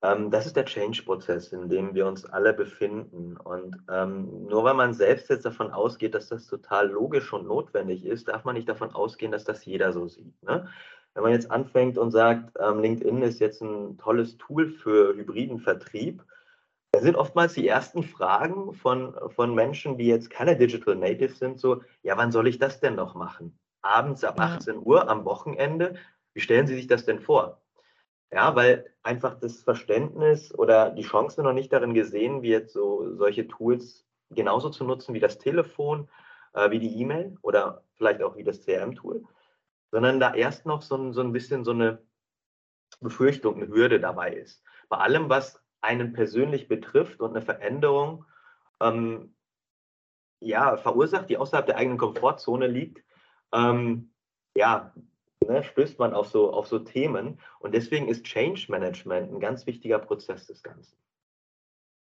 ähm, 0.00 0.30
das 0.30 0.46
ist 0.46 0.56
der 0.56 0.64
Change-Prozess, 0.64 1.52
in 1.52 1.68
dem 1.68 1.94
wir 1.94 2.06
uns 2.06 2.24
alle 2.24 2.54
befinden. 2.54 3.36
Und 3.36 3.76
ähm, 3.90 4.46
nur 4.46 4.64
weil 4.64 4.72
man 4.72 4.94
selbst 4.94 5.28
jetzt 5.28 5.44
davon 5.44 5.72
ausgeht, 5.72 6.14
dass 6.14 6.28
das 6.28 6.46
total 6.46 6.88
logisch 6.88 7.34
und 7.34 7.46
notwendig 7.46 8.06
ist, 8.06 8.28
darf 8.28 8.44
man 8.44 8.54
nicht 8.54 8.66
davon 8.66 8.94
ausgehen, 8.94 9.30
dass 9.30 9.44
das 9.44 9.62
jeder 9.66 9.92
so 9.92 10.08
sieht. 10.08 10.42
Ne? 10.42 10.70
Wenn 11.12 11.22
man 11.22 11.32
jetzt 11.32 11.50
anfängt 11.50 11.98
und 11.98 12.12
sagt, 12.12 12.54
LinkedIn 12.58 13.20
ist 13.20 13.38
jetzt 13.38 13.60
ein 13.60 13.98
tolles 13.98 14.38
Tool 14.38 14.70
für 14.70 15.14
hybriden 15.16 15.58
Vertrieb, 15.58 16.24
da 16.92 17.00
sind 17.00 17.14
oftmals 17.14 17.52
die 17.52 17.68
ersten 17.68 18.02
Fragen 18.02 18.72
von, 18.72 19.14
von 19.34 19.54
Menschen, 19.54 19.98
die 19.98 20.06
jetzt 20.06 20.30
keine 20.30 20.56
Digital 20.56 20.96
Natives 20.96 21.38
sind, 21.38 21.60
so, 21.60 21.82
ja, 22.02 22.16
wann 22.16 22.32
soll 22.32 22.48
ich 22.48 22.58
das 22.58 22.80
denn 22.80 22.94
noch 22.94 23.14
machen? 23.14 23.58
Abends 23.86 24.24
ab 24.24 24.40
18 24.40 24.78
Uhr 24.84 25.08
am 25.08 25.24
Wochenende. 25.24 25.96
Wie 26.34 26.40
stellen 26.40 26.66
Sie 26.66 26.74
sich 26.74 26.86
das 26.86 27.04
denn 27.04 27.20
vor? 27.20 27.62
Ja, 28.32 28.56
weil 28.56 28.92
einfach 29.02 29.38
das 29.38 29.62
Verständnis 29.62 30.52
oder 30.52 30.90
die 30.90 31.02
Chance 31.02 31.42
noch 31.42 31.52
nicht 31.52 31.72
darin 31.72 31.94
gesehen 31.94 32.42
wird, 32.42 32.70
so 32.70 33.14
solche 33.16 33.46
Tools 33.46 34.04
genauso 34.30 34.70
zu 34.70 34.84
nutzen 34.84 35.14
wie 35.14 35.20
das 35.20 35.38
Telefon, 35.38 36.08
äh, 36.52 36.70
wie 36.70 36.80
die 36.80 37.00
E-Mail 37.00 37.38
oder 37.42 37.84
vielleicht 37.94 38.22
auch 38.22 38.36
wie 38.36 38.44
das 38.44 38.64
CRM-Tool, 38.64 39.24
sondern 39.92 40.18
da 40.18 40.34
erst 40.34 40.66
noch 40.66 40.82
so 40.82 40.96
ein, 40.96 41.12
so 41.12 41.20
ein 41.20 41.32
bisschen 41.32 41.64
so 41.64 41.70
eine 41.70 42.02
Befürchtung, 43.00 43.56
eine 43.56 43.68
Hürde 43.68 44.00
dabei 44.00 44.32
ist. 44.32 44.62
Bei 44.88 44.98
allem, 44.98 45.28
was 45.28 45.62
einen 45.80 46.12
persönlich 46.12 46.66
betrifft 46.66 47.20
und 47.20 47.30
eine 47.30 47.42
Veränderung 47.42 48.24
ähm, 48.80 49.34
ja, 50.40 50.76
verursacht, 50.76 51.30
die 51.30 51.38
außerhalb 51.38 51.66
der 51.66 51.76
eigenen 51.76 51.98
Komfortzone 51.98 52.66
liegt, 52.66 53.05
ähm, 53.52 54.10
ja, 54.54 54.92
ne, 55.46 55.62
stößt 55.62 55.98
man 55.98 56.14
auf 56.14 56.28
so, 56.28 56.52
auf 56.52 56.66
so 56.66 56.78
Themen. 56.78 57.40
Und 57.58 57.74
deswegen 57.74 58.08
ist 58.08 58.24
Change 58.24 58.66
Management 58.68 59.32
ein 59.32 59.40
ganz 59.40 59.66
wichtiger 59.66 59.98
Prozess 59.98 60.46
des 60.46 60.62
Ganzen 60.62 60.96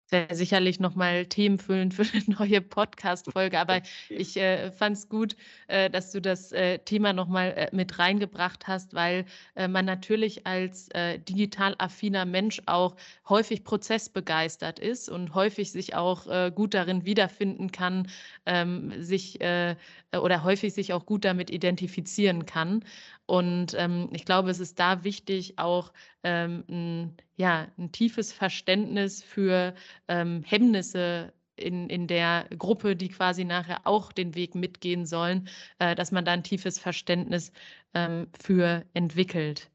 wäre 0.09 0.35
sicherlich 0.35 0.79
nochmal 0.79 1.25
themenfüllend 1.25 1.93
für 1.93 2.03
eine 2.03 2.23
neue 2.37 2.61
Podcast-Folge, 2.61 3.59
aber 3.59 3.81
ich 4.09 4.37
äh, 4.37 4.71
fand 4.71 4.97
es 4.97 5.09
gut, 5.09 5.35
äh, 5.67 5.89
dass 5.89 6.11
du 6.11 6.21
das 6.21 6.51
äh, 6.51 6.79
Thema 6.79 7.13
nochmal 7.13 7.53
äh, 7.55 7.69
mit 7.75 7.99
reingebracht 7.99 8.67
hast, 8.67 8.93
weil 8.93 9.25
äh, 9.55 9.67
man 9.67 9.85
natürlich 9.85 10.45
als 10.45 10.89
äh, 10.89 11.19
digital 11.19 11.75
affiner 11.79 12.25
Mensch 12.25 12.61
auch 12.65 12.95
häufig 13.27 13.63
prozessbegeistert 13.63 14.79
ist 14.79 15.09
und 15.09 15.33
häufig 15.33 15.71
sich 15.71 15.95
auch 15.95 16.27
äh, 16.27 16.51
gut 16.53 16.73
darin 16.73 17.05
wiederfinden 17.05 17.71
kann, 17.71 18.07
ähm, 18.45 18.93
sich 19.01 19.39
oder 19.41 20.43
häufig 20.43 20.73
sich 20.73 20.93
auch 20.93 21.05
gut 21.05 21.25
damit 21.25 21.49
identifizieren 21.49 22.45
kann. 22.45 22.83
Und 23.25 23.73
ähm, 23.77 24.09
ich 24.11 24.25
glaube, 24.25 24.49
es 24.49 24.59
ist 24.59 24.79
da 24.79 25.03
wichtig, 25.03 25.57
auch 25.57 25.93
ähm, 26.23 26.63
ein, 26.69 27.17
ja, 27.37 27.67
ein 27.77 27.91
tiefes 27.91 28.33
Verständnis 28.33 29.23
für 29.23 29.73
ähm, 30.07 30.43
Hemmnisse 30.45 31.33
in, 31.55 31.89
in 31.89 32.07
der 32.07 32.47
Gruppe, 32.57 32.95
die 32.95 33.09
quasi 33.09 33.45
nachher 33.45 33.81
auch 33.85 34.11
den 34.11 34.35
Weg 34.35 34.55
mitgehen 34.55 35.05
sollen, 35.05 35.47
äh, 35.79 35.95
dass 35.95 36.11
man 36.11 36.25
da 36.25 36.31
ein 36.31 36.43
tiefes 36.43 36.79
Verständnis 36.79 37.51
ähm, 37.93 38.27
für 38.41 38.85
entwickelt. 38.93 39.69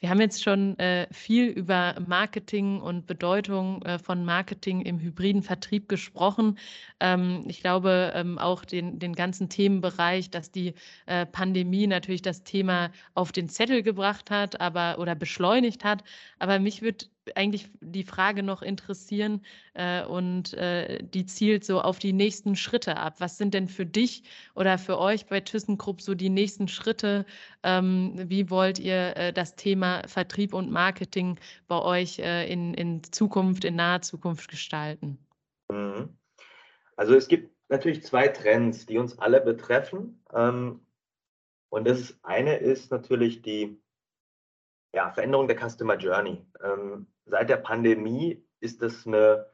Wir 0.00 0.10
haben 0.10 0.20
jetzt 0.20 0.42
schon 0.42 0.78
äh, 0.78 1.06
viel 1.12 1.46
über 1.46 1.94
Marketing 2.06 2.80
und 2.80 3.06
Bedeutung 3.06 3.80
äh, 3.82 3.98
von 3.98 4.24
Marketing 4.24 4.82
im 4.82 5.00
hybriden 5.00 5.42
Vertrieb 5.42 5.88
gesprochen. 5.88 6.58
Ähm, 7.00 7.44
ich 7.48 7.60
glaube 7.60 8.12
ähm, 8.14 8.38
auch 8.38 8.64
den, 8.64 8.98
den 8.98 9.14
ganzen 9.14 9.48
Themenbereich, 9.48 10.30
dass 10.30 10.50
die 10.50 10.74
äh, 11.06 11.24
Pandemie 11.26 11.86
natürlich 11.86 12.22
das 12.22 12.42
Thema 12.44 12.90
auf 13.14 13.32
den 13.32 13.48
Zettel 13.48 13.82
gebracht 13.82 14.30
hat, 14.30 14.60
aber 14.60 14.98
oder 14.98 15.14
beschleunigt 15.14 15.84
hat. 15.84 16.04
Aber 16.38 16.58
mich 16.58 16.82
würde 16.82 17.06
eigentlich 17.34 17.70
die 17.80 18.04
Frage 18.04 18.42
noch 18.42 18.62
interessieren 18.62 19.42
äh, 19.74 20.04
und 20.04 20.54
äh, 20.54 21.02
die 21.02 21.26
zielt 21.26 21.64
so 21.64 21.80
auf 21.80 21.98
die 21.98 22.12
nächsten 22.12 22.56
Schritte 22.56 22.96
ab. 22.96 23.16
Was 23.18 23.38
sind 23.38 23.54
denn 23.54 23.68
für 23.68 23.86
dich 23.86 24.24
oder 24.54 24.78
für 24.78 24.98
euch 24.98 25.26
bei 25.26 25.40
ThyssenKrupp 25.40 26.00
so 26.00 26.14
die 26.14 26.30
nächsten 26.30 26.68
Schritte? 26.68 27.24
Ähm, 27.62 28.14
wie 28.16 28.50
wollt 28.50 28.78
ihr 28.78 29.16
äh, 29.16 29.32
das 29.32 29.56
Thema 29.56 30.02
Vertrieb 30.06 30.54
und 30.54 30.70
Marketing 30.70 31.38
bei 31.66 31.80
euch 31.80 32.18
äh, 32.18 32.50
in, 32.52 32.74
in 32.74 33.02
Zukunft, 33.04 33.64
in 33.64 33.76
naher 33.76 34.02
Zukunft 34.02 34.50
gestalten? 34.50 35.18
Mhm. 35.70 36.10
Also 36.96 37.14
es 37.14 37.28
gibt 37.28 37.50
natürlich 37.68 38.04
zwei 38.04 38.28
Trends, 38.28 38.86
die 38.86 38.98
uns 38.98 39.18
alle 39.18 39.40
betreffen. 39.40 40.22
Ähm, 40.32 40.80
und 41.70 41.88
das 41.88 42.16
eine 42.22 42.56
ist 42.56 42.90
natürlich 42.92 43.42
die 43.42 43.80
ja, 44.94 45.10
Veränderung 45.10 45.48
der 45.48 45.58
Customer 45.58 45.96
Journey. 45.96 46.46
Ähm, 46.62 47.06
seit 47.26 47.50
der 47.50 47.56
Pandemie 47.56 48.46
ist 48.60 48.80
das 48.80 49.06
eine 49.06 49.46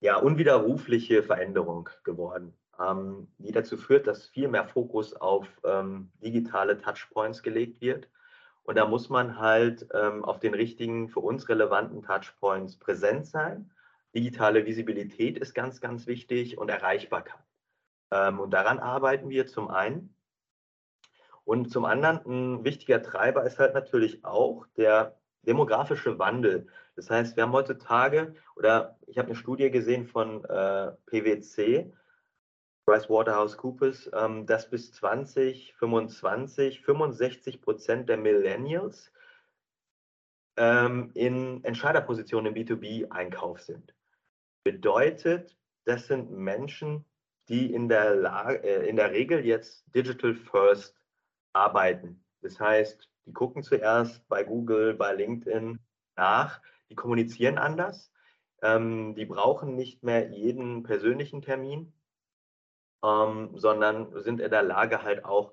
ja, 0.00 0.16
unwiderrufliche 0.16 1.22
Veränderung 1.22 1.90
geworden. 2.04 2.54
ähm, 2.80 3.28
die 3.38 3.52
dazu 3.52 3.76
führt, 3.76 4.06
dass 4.06 4.26
viel 4.26 4.48
mehr 4.48 4.64
Fokus 4.64 5.14
auf 5.14 5.46
ähm, 5.64 6.10
digitale 6.22 6.78
Touchpoints 6.78 7.42
gelegt 7.42 7.80
wird. 7.80 8.08
Und 8.62 8.76
da 8.76 8.86
muss 8.86 9.08
man 9.08 9.38
halt 9.38 9.88
ähm, 9.94 10.24
auf 10.24 10.38
den 10.40 10.54
richtigen, 10.54 11.08
für 11.08 11.20
uns 11.20 11.48
relevanten 11.48 12.02
Touchpoints 12.02 12.76
präsent 12.76 13.26
sein. 13.26 13.70
Digitale 14.14 14.64
Visibilität 14.66 15.38
ist 15.38 15.54
ganz, 15.54 15.80
ganz 15.80 16.06
wichtig 16.06 16.58
und 16.58 16.68
Erreichbarkeit. 16.68 17.42
Ähm, 18.10 18.40
und 18.40 18.50
daran 18.50 18.78
arbeiten 18.78 19.28
wir 19.28 19.46
zum 19.46 19.68
einen. 19.68 20.14
Und 21.48 21.72
zum 21.72 21.86
anderen 21.86 22.20
ein 22.26 22.64
wichtiger 22.64 23.02
Treiber 23.02 23.42
ist 23.44 23.58
halt 23.58 23.72
natürlich 23.72 24.22
auch 24.22 24.66
der 24.76 25.16
demografische 25.46 26.18
Wandel. 26.18 26.66
Das 26.94 27.08
heißt, 27.08 27.36
wir 27.36 27.44
haben 27.44 27.52
heutzutage, 27.52 28.34
oder 28.54 28.98
ich 29.06 29.16
habe 29.16 29.28
eine 29.28 29.34
Studie 29.34 29.70
gesehen 29.70 30.06
von 30.06 30.44
äh, 30.44 30.92
PwC, 31.06 31.90
PricewaterhouseCoopers, 32.84 34.10
ähm, 34.12 34.44
dass 34.44 34.68
bis 34.68 34.92
2025 34.92 36.82
65 36.82 37.62
Prozent 37.62 38.10
der 38.10 38.18
Millennials 38.18 39.10
ähm, 40.58 41.12
in 41.14 41.64
Entscheiderpositionen 41.64 42.54
im 42.54 42.62
B2B-Einkauf 42.62 43.62
sind. 43.62 43.94
Bedeutet, 44.64 45.56
das 45.86 46.08
sind 46.08 46.30
Menschen, 46.30 47.06
die 47.48 47.72
in 47.72 47.88
der, 47.88 48.16
Lage, 48.16 48.62
äh, 48.62 48.86
in 48.86 48.96
der 48.96 49.12
Regel 49.12 49.46
jetzt 49.46 49.86
Digital 49.94 50.34
First 50.34 50.97
arbeiten. 51.58 52.24
Das 52.40 52.58
heißt, 52.60 53.10
die 53.26 53.32
gucken 53.32 53.62
zuerst 53.62 54.26
bei 54.28 54.44
Google, 54.44 54.94
bei 54.94 55.12
LinkedIn 55.12 55.80
nach, 56.16 56.62
die 56.88 56.94
kommunizieren 56.94 57.58
anders, 57.58 58.10
ähm, 58.62 59.14
die 59.14 59.26
brauchen 59.26 59.74
nicht 59.74 60.02
mehr 60.02 60.30
jeden 60.30 60.82
persönlichen 60.82 61.42
Termin, 61.42 61.92
ähm, 63.04 63.50
sondern 63.54 64.18
sind 64.22 64.40
in 64.40 64.50
der 64.50 64.62
Lage 64.62 65.02
halt 65.02 65.24
auch 65.24 65.52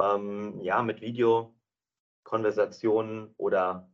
ähm, 0.00 0.60
ja, 0.60 0.82
mit 0.82 1.00
Videokonversationen 1.00 3.34
oder 3.36 3.90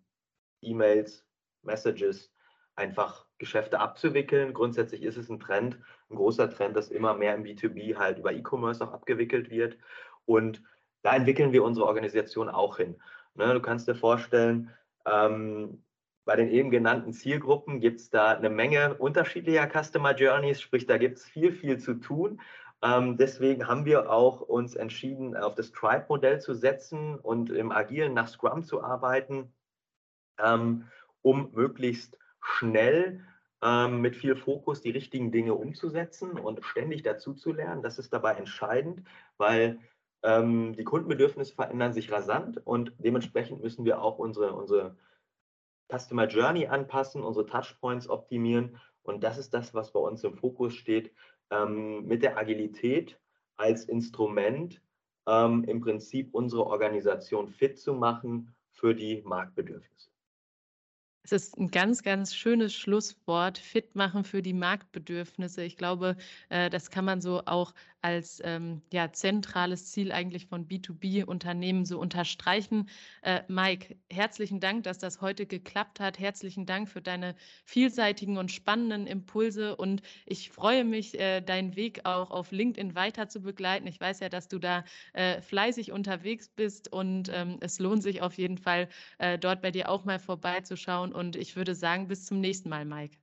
E-Mails, 0.60 1.26
Messages 1.62 2.30
einfach 2.76 3.26
Geschäfte 3.38 3.80
abzuwickeln. 3.80 4.52
Grundsätzlich 4.52 5.02
ist 5.02 5.16
es 5.16 5.30
ein 5.30 5.40
Trend, 5.40 5.78
ein 6.10 6.16
großer 6.16 6.50
Trend, 6.50 6.76
dass 6.76 6.90
immer 6.90 7.14
mehr 7.14 7.34
im 7.34 7.44
B2B 7.44 7.96
halt 7.96 8.18
über 8.18 8.32
E-Commerce 8.32 8.84
auch 8.84 8.92
abgewickelt 8.92 9.48
wird. 9.50 9.78
Und 10.26 10.62
da 11.04 11.14
entwickeln 11.14 11.52
wir 11.52 11.62
unsere 11.62 11.86
Organisation 11.86 12.48
auch 12.48 12.78
hin. 12.78 12.96
Ne, 13.34 13.52
du 13.52 13.60
kannst 13.60 13.86
dir 13.86 13.94
vorstellen, 13.94 14.70
ähm, 15.06 15.84
bei 16.24 16.36
den 16.36 16.48
eben 16.48 16.70
genannten 16.70 17.12
Zielgruppen 17.12 17.78
gibt 17.78 18.00
es 18.00 18.10
da 18.10 18.30
eine 18.30 18.48
Menge 18.48 18.94
unterschiedlicher 18.94 19.68
Customer 19.68 20.14
Journeys, 20.14 20.60
sprich, 20.60 20.86
da 20.86 20.96
gibt 20.96 21.18
es 21.18 21.24
viel, 21.24 21.52
viel 21.52 21.78
zu 21.78 21.94
tun. 21.94 22.40
Ähm, 22.82 23.18
deswegen 23.18 23.68
haben 23.68 23.84
wir 23.84 24.10
auch 24.10 24.40
uns 24.40 24.74
entschieden, 24.74 25.36
auf 25.36 25.54
das 25.54 25.72
Tribe-Modell 25.72 26.40
zu 26.40 26.54
setzen 26.54 27.16
und 27.16 27.50
im 27.50 27.70
Agilen 27.70 28.14
nach 28.14 28.28
Scrum 28.28 28.64
zu 28.64 28.82
arbeiten, 28.82 29.52
ähm, 30.42 30.86
um 31.20 31.50
möglichst 31.52 32.18
schnell 32.40 33.20
ähm, 33.62 34.00
mit 34.00 34.16
viel 34.16 34.36
Fokus 34.36 34.80
die 34.80 34.90
richtigen 34.90 35.32
Dinge 35.32 35.54
umzusetzen 35.54 36.32
und 36.32 36.64
ständig 36.64 37.02
dazu 37.02 37.34
zu 37.34 37.52
lernen. 37.52 37.82
Das 37.82 37.98
ist 37.98 38.12
dabei 38.12 38.34
entscheidend, 38.34 39.06
weil 39.36 39.78
ähm, 40.24 40.74
die 40.74 40.84
Kundenbedürfnisse 40.84 41.54
verändern 41.54 41.92
sich 41.92 42.10
rasant 42.10 42.60
und 42.66 42.92
dementsprechend 42.98 43.62
müssen 43.62 43.84
wir 43.84 44.00
auch 44.02 44.18
unsere, 44.18 44.54
unsere 44.54 44.96
Customer 45.92 46.26
Journey 46.26 46.66
anpassen, 46.66 47.22
unsere 47.22 47.46
Touchpoints 47.46 48.08
optimieren. 48.08 48.80
Und 49.02 49.22
das 49.22 49.36
ist 49.36 49.52
das, 49.52 49.74
was 49.74 49.92
bei 49.92 50.00
uns 50.00 50.24
im 50.24 50.34
Fokus 50.34 50.74
steht, 50.74 51.12
ähm, 51.50 52.06
mit 52.06 52.22
der 52.22 52.38
Agilität 52.38 53.20
als 53.56 53.84
Instrument 53.84 54.80
ähm, 55.26 55.64
im 55.64 55.82
Prinzip 55.82 56.34
unsere 56.34 56.66
Organisation 56.66 57.48
fit 57.48 57.78
zu 57.78 57.92
machen 57.92 58.54
für 58.70 58.94
die 58.94 59.22
Marktbedürfnisse. 59.22 60.10
Es 61.26 61.32
ist 61.32 61.56
ein 61.56 61.70
ganz, 61.70 62.02
ganz 62.02 62.34
schönes 62.34 62.74
Schlusswort, 62.74 63.56
fit 63.56 63.94
machen 63.94 64.24
für 64.24 64.42
die 64.42 64.52
Marktbedürfnisse. 64.52 65.62
Ich 65.62 65.78
glaube, 65.78 66.16
äh, 66.50 66.68
das 66.68 66.90
kann 66.90 67.06
man 67.06 67.22
so 67.22 67.40
auch 67.46 67.72
als 68.04 68.38
ähm, 68.44 68.82
ja, 68.92 69.10
zentrales 69.10 69.90
Ziel 69.90 70.12
eigentlich 70.12 70.46
von 70.46 70.68
B2B-Unternehmen 70.68 71.86
so 71.86 71.98
unterstreichen. 71.98 72.90
Äh, 73.22 73.40
Mike, 73.48 73.96
herzlichen 74.10 74.60
Dank, 74.60 74.82
dass 74.82 74.98
das 74.98 75.22
heute 75.22 75.46
geklappt 75.46 76.00
hat. 76.00 76.18
Herzlichen 76.18 76.66
Dank 76.66 76.90
für 76.90 77.00
deine 77.00 77.34
vielseitigen 77.64 78.36
und 78.36 78.52
spannenden 78.52 79.06
Impulse 79.06 79.74
und 79.76 80.02
ich 80.26 80.50
freue 80.50 80.84
mich, 80.84 81.18
äh, 81.18 81.40
deinen 81.40 81.76
Weg 81.76 82.02
auch 82.04 82.30
auf 82.30 82.52
LinkedIn 82.52 82.94
weiter 82.94 83.28
zu 83.28 83.40
begleiten. 83.40 83.86
Ich 83.86 83.98
weiß 83.98 84.20
ja, 84.20 84.28
dass 84.28 84.48
du 84.48 84.58
da 84.58 84.84
äh, 85.14 85.40
fleißig 85.40 85.90
unterwegs 85.90 86.50
bist 86.50 86.92
und 86.92 87.30
ähm, 87.32 87.56
es 87.60 87.78
lohnt 87.78 88.02
sich 88.02 88.20
auf 88.20 88.36
jeden 88.36 88.58
Fall, 88.58 88.88
äh, 89.16 89.38
dort 89.38 89.62
bei 89.62 89.70
dir 89.70 89.88
auch 89.88 90.04
mal 90.04 90.18
vorbeizuschauen 90.18 91.14
und 91.14 91.36
ich 91.36 91.56
würde 91.56 91.74
sagen, 91.74 92.06
bis 92.06 92.26
zum 92.26 92.40
nächsten 92.40 92.68
Mal, 92.68 92.84
Mike. 92.84 93.16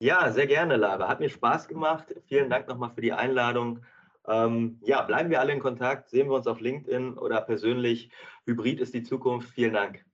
Ja, 0.00 0.30
sehr 0.30 0.46
gerne, 0.46 0.76
Lara. 0.76 1.08
Hat 1.08 1.18
mir 1.18 1.28
Spaß 1.28 1.66
gemacht. 1.66 2.14
Vielen 2.26 2.48
Dank 2.48 2.68
nochmal 2.68 2.90
für 2.90 3.00
die 3.00 3.12
Einladung. 3.12 3.84
Ähm, 4.28 4.78
ja, 4.82 5.02
bleiben 5.02 5.30
wir 5.30 5.40
alle 5.40 5.52
in 5.52 5.60
Kontakt, 5.60 6.10
sehen 6.10 6.28
wir 6.28 6.36
uns 6.36 6.46
auf 6.46 6.60
LinkedIn 6.60 7.16
oder 7.16 7.40
persönlich. 7.40 8.10
Hybrid 8.44 8.80
ist 8.80 8.94
die 8.94 9.02
Zukunft. 9.02 9.48
Vielen 9.50 9.72
Dank. 9.72 10.04